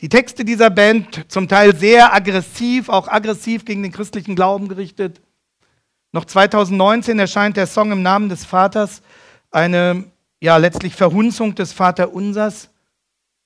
Die 0.00 0.08
Texte 0.08 0.44
dieser 0.44 0.70
Band 0.70 1.24
zum 1.30 1.46
Teil 1.46 1.76
sehr 1.76 2.12
aggressiv, 2.12 2.88
auch 2.88 3.06
aggressiv 3.06 3.64
gegen 3.64 3.84
den 3.84 3.92
christlichen 3.92 4.34
Glauben 4.34 4.66
gerichtet. 4.66 5.20
Noch 6.10 6.24
2019 6.24 7.16
erscheint 7.20 7.56
der 7.56 7.68
Song 7.68 7.92
im 7.92 8.02
Namen 8.02 8.28
des 8.28 8.44
Vaters, 8.44 9.02
eine 9.52 10.02
ja 10.40 10.56
letztlich 10.56 10.96
Verhunzung 10.96 11.54
des 11.54 11.72
Vaterunsers 11.72 12.70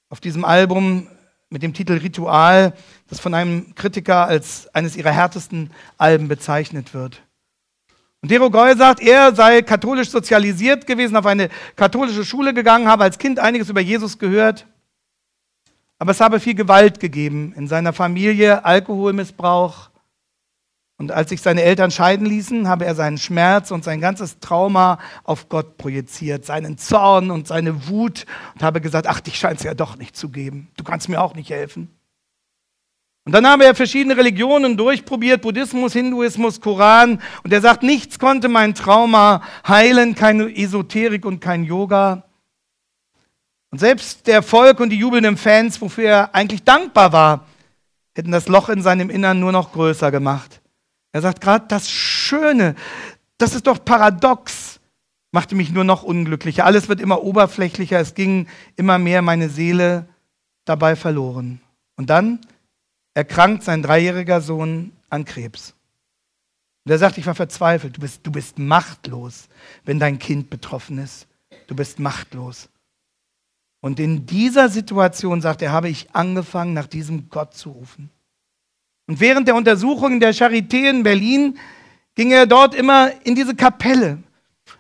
auf 0.09 0.21
diesem 0.21 0.47
Album 0.47 1.07
mit 1.51 1.62
dem 1.62 1.75
Titel 1.75 1.99
Ritual, 1.99 2.73
das 3.11 3.21
von 3.21 3.35
einem 3.35 3.75
Kritiker 3.75 4.27
als 4.27 4.75
eines 4.75 4.97
ihrer 4.97 5.12
härtesten 5.12 5.71
Alben 5.99 6.29
bezeichnet 6.29 6.95
wird. 6.95 7.21
Und 8.23 8.31
Dero 8.31 8.51
Goy 8.51 8.77
sagt, 8.77 9.01
er 9.01 9.35
sei 9.35 9.63
katholisch 9.63 10.11
sozialisiert 10.11 10.87
gewesen, 10.87 11.17
auf 11.17 11.25
eine 11.25 11.49
katholische 11.75 12.25
Schule 12.25 12.53
gegangen, 12.53 12.87
habe 12.87 13.05
als 13.05 13.19
Kind 13.19 13.39
einiges 13.39 13.71
über 13.71 13.81
Jesus 13.81 14.19
gehört. 14.19 14.67
Aber 15.99 16.13
es 16.13 16.21
habe 16.21 16.41
viel 16.41 16.55
Gewalt 16.55 17.01
gegeben 17.01 17.55
in 17.57 17.67
seiner 17.67 17.93
Familie, 17.93 18.65
Alkoholmissbrauch. 18.65 19.91
Und 20.99 21.13
als 21.13 21.31
sich 21.31 21.41
seine 21.41 21.63
Eltern 21.63 21.91
scheiden 21.91 22.27
ließen, 22.27 22.69
habe 22.69 22.85
er 22.85 22.95
seinen 22.95 23.17
Schmerz 23.17 23.71
und 23.71 23.85
sein 23.85 24.03
ganzes 24.03 24.39
Trauma 24.39 24.99
auf 25.25 25.49
Gott 25.49 25.79
projiziert, 25.79 26.45
seinen 26.45 26.77
Zorn 26.77 27.31
und 27.31 27.49
seine 27.49 27.89
Wut 27.89 28.27
und 28.55 28.63
habe 28.63 28.83
gesagt, 28.83 29.07
ach, 29.07 29.21
dich 29.21 29.39
scheint 29.39 29.59
es 29.59 29.65
ja 29.65 29.73
doch 29.73 29.97
nicht 29.97 30.15
zu 30.15 30.29
geben. 30.29 30.69
Du 30.77 30.85
kannst 30.85 31.09
mir 31.09 31.23
auch 31.23 31.35
nicht 31.35 31.49
helfen. 31.49 31.89
Und 33.25 33.33
dann 33.33 33.47
haben 33.47 33.61
wir 33.61 33.75
verschiedene 33.75 34.17
Religionen 34.17 34.77
durchprobiert, 34.77 35.43
Buddhismus, 35.43 35.93
Hinduismus, 35.93 36.61
Koran. 36.61 37.21
Und 37.43 37.53
er 37.53 37.61
sagt, 37.61 37.83
nichts 37.83 38.19
konnte 38.19 38.49
mein 38.49 38.75
Trauma 38.75 39.43
heilen, 39.67 40.15
keine 40.15 40.55
Esoterik 40.57 41.27
und 41.27 41.41
kein 41.41 41.65
Yoga. 41.65 42.25
Und 43.71 43.79
selbst 43.79 44.27
der 44.27 44.37
Erfolg 44.37 44.81
und 44.81 44.91
die 44.91 44.99
jubelnden 44.99 45.37
Fans, 45.37 45.81
wofür 45.81 46.05
er 46.05 46.35
eigentlich 46.35 46.65
dankbar 46.65 47.13
war, 47.13 47.47
hätten 48.15 48.33
das 48.33 48.49
Loch 48.49 48.69
in 48.69 48.83
seinem 48.83 49.11
Innern 49.11 49.39
nur 49.39 49.53
noch 49.53 49.73
größer 49.73 50.11
gemacht. 50.11 50.61
Er 51.13 51.21
sagt 51.21 51.41
gerade, 51.41 51.67
das 51.69 51.91
Schöne, 51.91 52.75
das 53.39 53.55
ist 53.55 53.67
doch 53.67 53.85
paradox, 53.85 54.81
machte 55.31 55.55
mich 55.55 55.71
nur 55.71 55.85
noch 55.85 56.03
unglücklicher. 56.03 56.65
Alles 56.65 56.89
wird 56.89 57.01
immer 57.01 57.23
oberflächlicher, 57.23 58.01
es 58.01 58.15
ging 58.15 58.49
immer 58.77 58.99
mehr 58.99 59.23
meine 59.23 59.49
Seele 59.49 60.09
dabei 60.65 60.97
verloren. 60.97 61.61
Und 61.97 62.11
dann 62.11 62.41
erkrankt 63.14 63.62
sein 63.64 63.83
dreijähriger 63.83 64.40
Sohn 64.40 64.92
an 65.09 65.25
Krebs. 65.25 65.75
Und 66.85 66.92
er 66.92 66.99
sagt, 66.99 67.18
ich 67.18 67.27
war 67.27 67.35
verzweifelt. 67.35 67.96
Du 67.96 68.01
bist, 68.01 68.20
du 68.27 68.33
bist 68.33 68.59
machtlos, 68.59 69.49
wenn 69.85 69.99
dein 69.99 70.18
Kind 70.18 70.51
betroffen 70.51 70.99
ist. 70.99 71.27
Du 71.66 71.75
bist 71.75 71.99
machtlos. 71.99 72.68
Und 73.81 73.99
in 73.99 74.27
dieser 74.27 74.68
Situation, 74.68 75.40
sagt 75.40 75.62
er, 75.62 75.73
habe 75.73 75.88
ich 75.88 76.14
angefangen, 76.14 76.75
nach 76.75 76.87
diesem 76.87 77.29
Gott 77.31 77.55
zu 77.55 77.70
rufen. 77.70 78.11
Und 79.07 79.20
während 79.20 79.49
der 79.49 79.55
Untersuchungen 79.55 80.20
der 80.20 80.35
Charité 80.35 80.88
in 80.88 81.03
Berlin 81.03 81.59
ging 82.14 82.31
er 82.31 82.46
dort 82.46 82.75
immer 82.75 83.11
in 83.25 83.35
diese 83.35 83.55
Kapelle, 83.55 84.23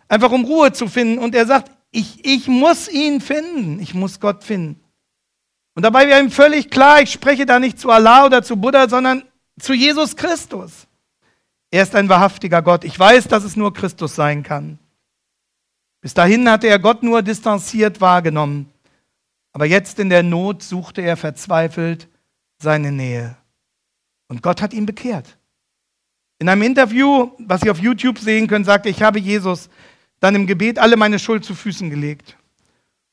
einfach 0.08 0.30
um 0.30 0.44
Ruhe 0.44 0.72
zu 0.72 0.86
finden. 0.86 1.18
Und 1.18 1.34
er 1.34 1.46
sagt, 1.46 1.70
ich, 1.90 2.24
ich 2.24 2.46
muss 2.46 2.88
ihn 2.88 3.20
finden, 3.20 3.80
ich 3.80 3.94
muss 3.94 4.20
Gott 4.20 4.44
finden. 4.44 4.80
Und 5.80 5.84
dabei 5.84 6.08
wäre 6.08 6.20
ihm 6.20 6.30
völlig 6.30 6.68
klar, 6.68 7.00
ich 7.00 7.10
spreche 7.10 7.46
da 7.46 7.58
nicht 7.58 7.80
zu 7.80 7.88
Allah 7.90 8.26
oder 8.26 8.42
zu 8.42 8.58
Buddha, 8.58 8.86
sondern 8.86 9.22
zu 9.58 9.72
Jesus 9.72 10.14
Christus. 10.14 10.86
Er 11.70 11.84
ist 11.84 11.94
ein 11.94 12.10
wahrhaftiger 12.10 12.60
Gott. 12.60 12.84
Ich 12.84 12.98
weiß, 12.98 13.28
dass 13.28 13.44
es 13.44 13.56
nur 13.56 13.72
Christus 13.72 14.14
sein 14.14 14.42
kann. 14.42 14.78
Bis 16.02 16.12
dahin 16.12 16.50
hatte 16.50 16.66
er 16.66 16.78
Gott 16.78 17.02
nur 17.02 17.22
distanziert 17.22 18.02
wahrgenommen. 18.02 18.70
Aber 19.54 19.64
jetzt 19.64 19.98
in 19.98 20.10
der 20.10 20.22
Not 20.22 20.62
suchte 20.62 21.00
er 21.00 21.16
verzweifelt 21.16 22.08
seine 22.58 22.92
Nähe. 22.92 23.38
Und 24.28 24.42
Gott 24.42 24.60
hat 24.60 24.74
ihn 24.74 24.84
bekehrt. 24.84 25.38
In 26.38 26.50
einem 26.50 26.60
Interview, 26.60 27.30
was 27.38 27.62
Sie 27.62 27.70
auf 27.70 27.78
YouTube 27.78 28.18
sehen 28.18 28.48
können, 28.48 28.66
sagte 28.66 28.90
ich 28.90 29.02
habe 29.02 29.18
Jesus 29.18 29.70
dann 30.18 30.34
im 30.34 30.46
Gebet 30.46 30.78
alle 30.78 30.98
meine 30.98 31.18
Schuld 31.18 31.42
zu 31.42 31.54
Füßen 31.54 31.88
gelegt. 31.88 32.36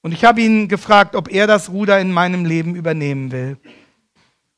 Und 0.01 0.11
ich 0.11 0.23
habe 0.23 0.41
ihn 0.41 0.67
gefragt, 0.67 1.15
ob 1.15 1.31
er 1.31 1.47
das 1.47 1.69
Ruder 1.69 1.99
in 1.99 2.11
meinem 2.11 2.45
Leben 2.45 2.75
übernehmen 2.75 3.31
will. 3.31 3.57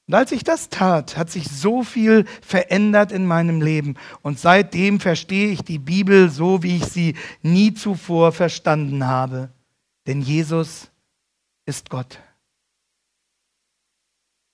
Und 0.08 0.16
als 0.16 0.32
ich 0.32 0.44
das 0.44 0.70
tat, 0.70 1.18
hat 1.18 1.30
sich 1.30 1.48
so 1.48 1.84
viel 1.84 2.26
verändert 2.42 3.12
in 3.12 3.28
meinem 3.28 3.62
Leben. 3.62 3.96
Und 4.24 4.40
seitdem 4.40 5.00
verstehe 5.00 5.52
ich 5.52 5.62
die 5.62 5.78
Bibel 5.78 6.30
so, 6.32 6.64
wie 6.64 6.78
ich 6.78 6.86
sie 6.86 7.16
nie 7.44 7.76
zuvor 7.76 8.32
verstanden 8.32 9.06
habe. 9.06 9.50
Denn 10.08 10.22
Jesus 10.22 10.90
ist 11.68 11.92
Gott. 11.92 12.18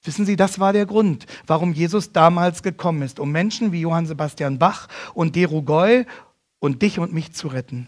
Wissen 0.03 0.25
Sie, 0.25 0.35
das 0.35 0.59
war 0.59 0.73
der 0.73 0.85
Grund, 0.85 1.25
warum 1.47 1.71
Jesus 1.71 2.11
damals 2.11 2.61
gekommen 2.61 3.01
ist, 3.01 3.19
um 3.19 3.31
Menschen 3.31 3.71
wie 3.71 3.79
Johann 3.79 4.05
Sebastian 4.05 4.59
Bach 4.59 4.89
und 5.13 5.37
Deru 5.37 5.63
Goy 5.63 6.05
und 6.59 6.81
dich 6.81 6.99
und 6.99 7.13
mich 7.13 7.31
zu 7.31 7.47
retten. 7.47 7.87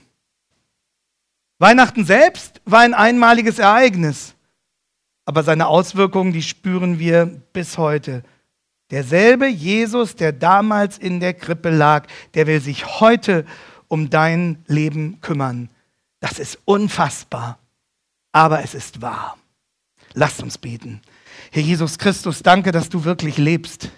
Weihnachten 1.59 2.05
selbst 2.05 2.61
war 2.65 2.81
ein 2.81 2.93
einmaliges 2.93 3.59
Ereignis 3.59 4.35
aber 5.27 5.43
seine 5.43 5.67
Auswirkungen, 5.67 6.31
die 6.31 6.41
spüren 6.41 6.99
wir 6.99 7.25
bis 7.25 7.77
heute. 7.77 8.23
Derselbe 8.91 9.45
Jesus, 9.47 10.15
der 10.15 10.31
damals 10.31 10.97
in 10.97 11.19
der 11.19 11.33
Krippe 11.33 11.69
lag, 11.69 12.07
der 12.33 12.47
will 12.47 12.61
sich 12.61 13.01
heute 13.01 13.45
um 13.89 14.09
dein 14.09 14.63
Leben 14.67 15.19
kümmern. 15.19 15.69
Das 16.21 16.39
ist 16.39 16.57
unfassbar, 16.63 17.59
aber 18.31 18.63
es 18.63 18.73
ist 18.73 19.01
wahr. 19.01 19.37
Lasst 20.13 20.41
uns 20.41 20.57
beten. 20.57 21.01
Herr 21.51 21.61
Jesus 21.61 21.97
Christus, 21.97 22.41
danke, 22.41 22.71
dass 22.71 22.87
du 22.87 23.03
wirklich 23.03 23.37
lebst, 23.37 23.89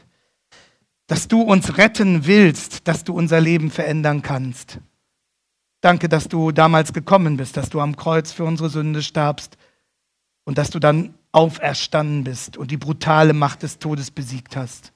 dass 1.05 1.27
du 1.27 1.43
uns 1.43 1.77
retten 1.77 2.25
willst, 2.25 2.87
dass 2.87 3.03
du 3.03 3.13
unser 3.13 3.39
Leben 3.39 3.69
verändern 3.69 4.23
kannst. 4.23 4.79
Danke, 5.81 6.09
dass 6.09 6.27
du 6.27 6.51
damals 6.51 6.93
gekommen 6.93 7.37
bist, 7.37 7.55
dass 7.55 7.69
du 7.69 7.79
am 7.79 7.95
Kreuz 7.95 8.31
für 8.31 8.43
unsere 8.43 8.69
Sünde 8.69 9.01
starbst 9.01 9.57
und 10.43 10.57
dass 10.57 10.69
du 10.69 10.79
dann 10.79 11.13
auferstanden 11.31 12.23
bist 12.23 12.57
und 12.57 12.71
die 12.71 12.77
brutale 12.77 13.33
Macht 13.33 13.63
des 13.63 13.79
Todes 13.79 14.11
besiegt 14.11 14.55
hast. 14.55 14.91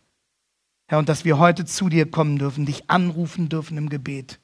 Herr, 0.87 0.99
und 0.99 1.09
dass 1.09 1.25
wir 1.25 1.37
heute 1.37 1.65
zu 1.65 1.89
dir 1.89 2.09
kommen 2.09 2.37
dürfen, 2.37 2.65
dich 2.65 2.89
anrufen 2.89 3.49
dürfen 3.49 3.77
im 3.77 3.89
Gebet 3.89 4.39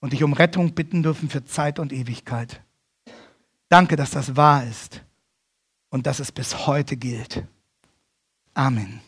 und 0.00 0.12
dich 0.12 0.22
um 0.22 0.32
Rettung 0.32 0.74
bitten 0.74 1.02
dürfen 1.02 1.28
für 1.28 1.44
Zeit 1.44 1.78
und 1.78 1.92
Ewigkeit. 1.92 2.62
Danke, 3.68 3.96
dass 3.96 4.10
das 4.10 4.36
wahr 4.36 4.64
ist 4.64 5.04
und 5.90 6.06
dass 6.06 6.20
es 6.20 6.32
bis 6.32 6.66
heute 6.66 6.96
gilt. 6.96 7.44
Amen. 8.54 9.00